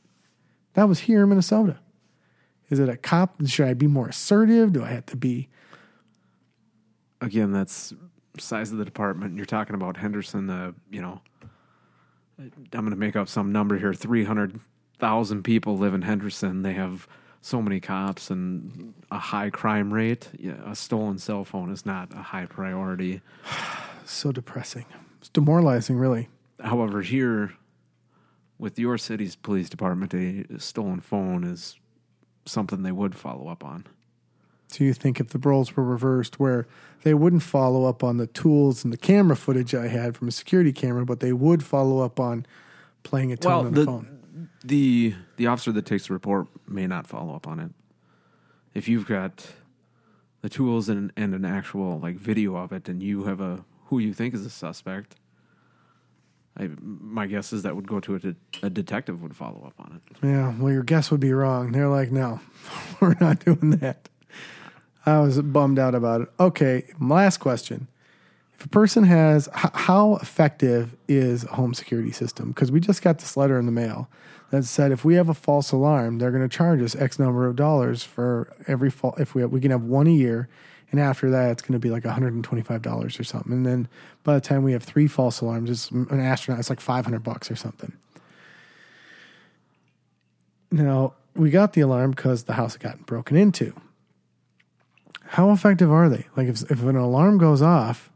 [0.73, 1.79] That was here in Minnesota.
[2.69, 3.35] Is it a cop?
[3.47, 4.73] Should I be more assertive?
[4.73, 5.49] Do I have to be
[7.19, 7.93] Again, that's
[8.37, 9.35] size of the department.
[9.35, 10.49] You're talking about Henderson.
[10.49, 11.21] Uh, you know,
[12.37, 13.93] I'm going to make up some number here.
[13.93, 14.59] Three hundred
[14.99, 16.61] thousand people live in Henderson.
[16.61, 17.07] They have
[17.47, 20.29] so many cops and a high crime rate.
[20.37, 23.21] Yeah, a stolen cell phone is not a high priority.
[24.05, 24.85] so depressing?
[25.19, 26.27] It's demoralizing, really.
[26.61, 27.53] However, here
[28.59, 31.77] with your city's police department, a stolen phone is
[32.45, 33.85] something they would follow up on.
[34.71, 36.67] Do you think if the roles were reversed, where
[37.03, 40.31] they wouldn't follow up on the tools and the camera footage I had from a
[40.31, 42.45] security camera, but they would follow up on
[43.03, 44.16] playing a tone Well, on the, the- phone?
[44.63, 47.71] The the officer that takes the report may not follow up on it.
[48.73, 49.45] If you've got
[50.41, 53.99] the tools and and an actual like video of it, and you have a who
[53.99, 55.15] you think is a suspect,
[56.57, 59.73] I, my guess is that would go to a, de- a detective would follow up
[59.79, 60.25] on it.
[60.25, 61.71] Yeah, well, your guess would be wrong.
[61.71, 62.39] They're like, no,
[62.99, 64.09] we're not doing that.
[65.05, 66.29] I was bummed out about it.
[66.39, 67.87] Okay, last question.
[68.59, 72.49] If a person has, h- how effective is a home security system?
[72.49, 74.09] Because we just got this letter in the mail
[74.49, 77.47] that said if we have a false alarm, they're going to charge us X number
[77.47, 79.13] of dollars for every fall.
[79.17, 80.47] If we we can have one a year,
[80.91, 83.23] and after that, it's going to be like one hundred and twenty five dollars or
[83.23, 83.51] something.
[83.51, 83.87] And then
[84.23, 86.59] by the time we have three false alarms, it's an astronaut.
[86.59, 87.91] It's like five hundred bucks or something.
[90.71, 93.73] Now, we got the alarm because the house had gotten broken into.
[95.23, 96.27] How effective are they?
[96.35, 98.09] Like, if, if an alarm goes off,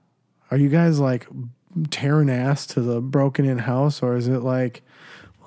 [0.50, 1.28] are you guys like
[1.90, 4.82] tearing ass to the broken in house, or is it like,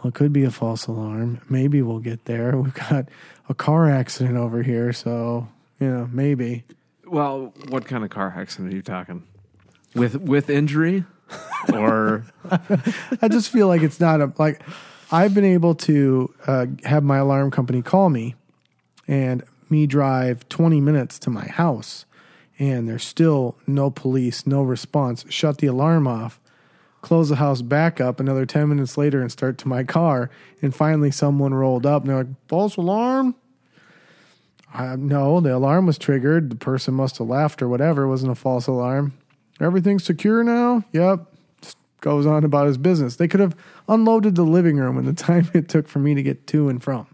[0.04, 1.40] well, it could be a false alarm?
[1.48, 2.56] Maybe we'll get there.
[2.60, 3.08] We've got
[3.48, 5.48] a car accident over here, so,
[5.80, 6.64] you know, maybe.
[7.06, 9.22] Well, what kind of car accident are you talking?
[9.94, 11.04] With with injury,
[11.72, 12.24] or
[13.22, 14.60] I just feel like it's not a like
[15.10, 18.34] I've been able to uh, have my alarm company call me
[19.06, 22.06] and me drive 20 minutes to my house
[22.58, 25.24] and there's still no police, no response.
[25.28, 26.40] Shut the alarm off,
[27.04, 30.30] close the house back up another 10 minutes later and start to my car
[30.62, 33.34] and finally someone rolled up and they're like false alarm.
[34.72, 36.48] Uh, no, the alarm was triggered.
[36.48, 38.04] The person must have left or whatever.
[38.04, 39.12] It wasn't a false alarm.
[39.60, 40.82] Everything's secure now?
[40.92, 41.26] Yep.
[41.60, 43.16] Just goes on about his business.
[43.16, 43.54] They could have
[43.86, 46.82] unloaded the living room in the time it took for me to get to and
[46.82, 47.06] from.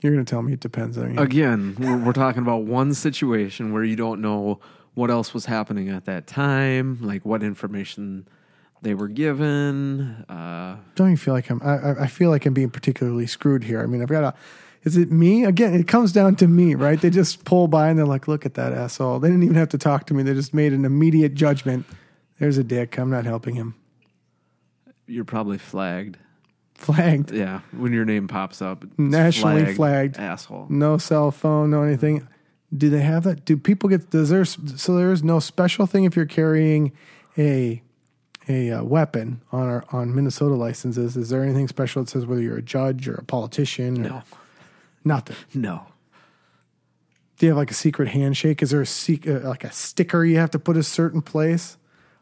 [0.00, 1.20] You're going to tell me it depends on you.
[1.20, 4.58] again, we're talking about one situation where you don't know
[4.94, 8.28] what else was happening at that time, like what information
[8.82, 10.24] they were given.
[10.28, 11.60] Uh, Don't you feel like I'm?
[11.62, 13.80] I, I- feel like I'm being particularly screwed here.
[13.82, 14.34] I mean, I've got a.
[14.84, 15.74] Is it me again?
[15.74, 17.00] It comes down to me, right?
[17.00, 19.68] They just pull by and they're like, "Look at that asshole." They didn't even have
[19.68, 20.24] to talk to me.
[20.24, 21.86] They just made an immediate judgment.
[22.40, 22.98] There's a dick.
[22.98, 23.76] I'm not helping him.
[25.06, 26.18] you're probably flagged.
[26.74, 27.30] Flagged.
[27.30, 30.16] Yeah, when your name pops up, Nationally flagged.
[30.18, 30.66] asshole.
[30.68, 31.70] No cell phone.
[31.70, 32.26] No anything.
[32.76, 33.44] Do they have that?
[33.44, 34.10] Do people get?
[34.10, 34.44] Does there?
[34.44, 36.92] So there's no special thing if you're carrying
[37.36, 37.82] a
[38.48, 41.16] a uh, weapon on our on Minnesota licenses.
[41.16, 44.06] Is there anything special that says whether you're a judge or a politician?
[44.06, 44.22] Or No,
[45.04, 45.36] nothing.
[45.54, 45.86] no.
[47.38, 48.62] Do you have like a secret handshake?
[48.62, 51.76] Is there a sec- uh, like a sticker you have to put a certain place?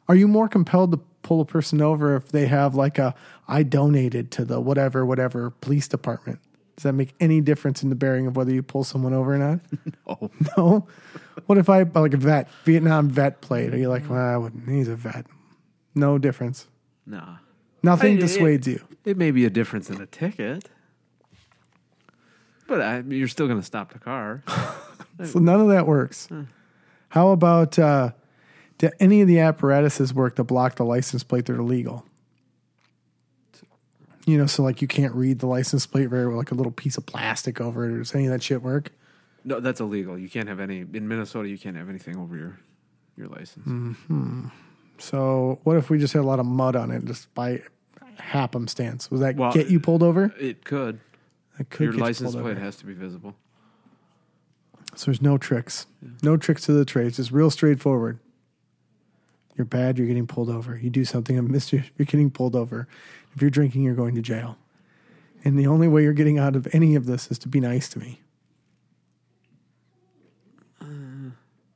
[0.09, 3.15] Are you more compelled to pull a person over if they have like a
[3.47, 6.41] I donated to the whatever whatever police department?
[6.81, 9.39] Does that make any difference in the bearing of whether you pull someone over or
[9.39, 9.61] not?
[10.09, 10.31] No.
[10.57, 10.89] No.
[11.45, 13.75] What if I like a vet, Vietnam vet plate?
[13.75, 14.67] Are you like, well, I wouldn't.
[14.67, 15.27] He's a vet.
[15.95, 16.67] No difference.
[17.05, 17.37] nah.
[17.83, 18.83] Nothing I- dissuades you.
[19.05, 20.71] It may be a difference in a ticket,
[22.67, 24.43] but I, you're still going to stop the car.
[25.23, 26.31] So none of that works.
[27.11, 28.13] How about uh,
[28.79, 32.07] do any of the apparatuses work to block the license plate that are illegal?
[34.27, 36.73] You know, so like you can't read the license plate very well, like a little
[36.73, 37.93] piece of plastic over it.
[37.93, 38.93] Or does any of that shit work?
[39.45, 40.19] No, that's illegal.
[40.19, 41.49] You can't have any in Minnesota.
[41.49, 42.59] You can't have anything over your
[43.17, 43.67] your license.
[43.67, 44.49] Mm-hmm.
[44.99, 47.63] So what if we just had a lot of mud on it just by
[48.19, 49.11] happenstance?
[49.11, 50.35] Would that Well, get you pulled over?
[50.39, 51.01] It could.
[51.57, 52.61] That could your you license pulled plate over.
[52.61, 53.35] has to be visible.
[54.95, 55.87] So there's no tricks.
[56.23, 57.07] No tricks to the trade.
[57.07, 58.19] It's just real straightforward.
[59.61, 60.79] You're bad, you're getting pulled over.
[60.79, 62.89] You do something of mischief, you're getting pulled over.
[63.35, 64.57] If you're drinking, you're going to jail.
[65.45, 67.87] And the only way you're getting out of any of this is to be nice
[67.91, 68.23] to me.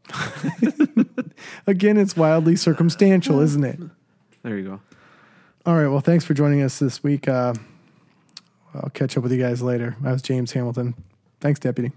[1.66, 3.78] Again, it's wildly circumstantial, isn't it?
[4.42, 4.80] There you go.
[5.66, 5.88] All right.
[5.88, 7.28] Well, thanks for joining us this week.
[7.28, 7.52] Uh,
[8.72, 9.94] I'll catch up with you guys later.
[10.02, 10.94] I was James Hamilton.
[11.38, 11.92] Thanks, Deputy.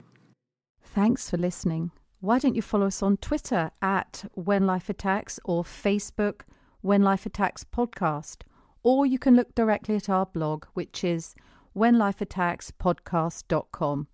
[0.84, 1.92] Thanks for listening.
[2.20, 6.42] Why don't you follow us on Twitter at When Life Attacks or Facebook
[6.82, 8.38] When Life Attacks Podcast?
[8.82, 11.36] Or you can look directly at our blog, which is
[11.78, 14.08] whenlifeattackspodcast.com.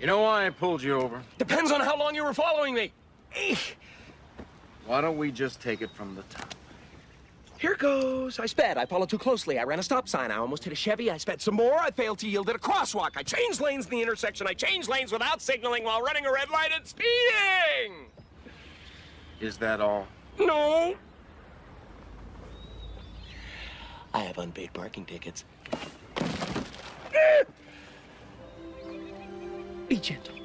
[0.00, 1.20] You know why I pulled you over?
[1.36, 2.92] Depends on how long you were following me.
[3.36, 3.74] Eesh.
[4.86, 6.54] Why don't we just take it from the top?
[7.58, 8.38] Here goes.
[8.38, 8.78] I sped.
[8.78, 9.58] I followed too closely.
[9.58, 10.30] I ran a stop sign.
[10.30, 11.10] I almost hit a Chevy.
[11.10, 11.76] I sped some more.
[11.78, 13.16] I failed to yield at a crosswalk.
[13.16, 14.46] I changed lanes in the intersection.
[14.46, 18.06] I changed lanes without signaling while running a red light and speeding.
[19.40, 20.06] Is that all?
[20.38, 20.94] No.
[24.14, 25.44] I have unpaid parking tickets.
[29.88, 30.37] Be gentle.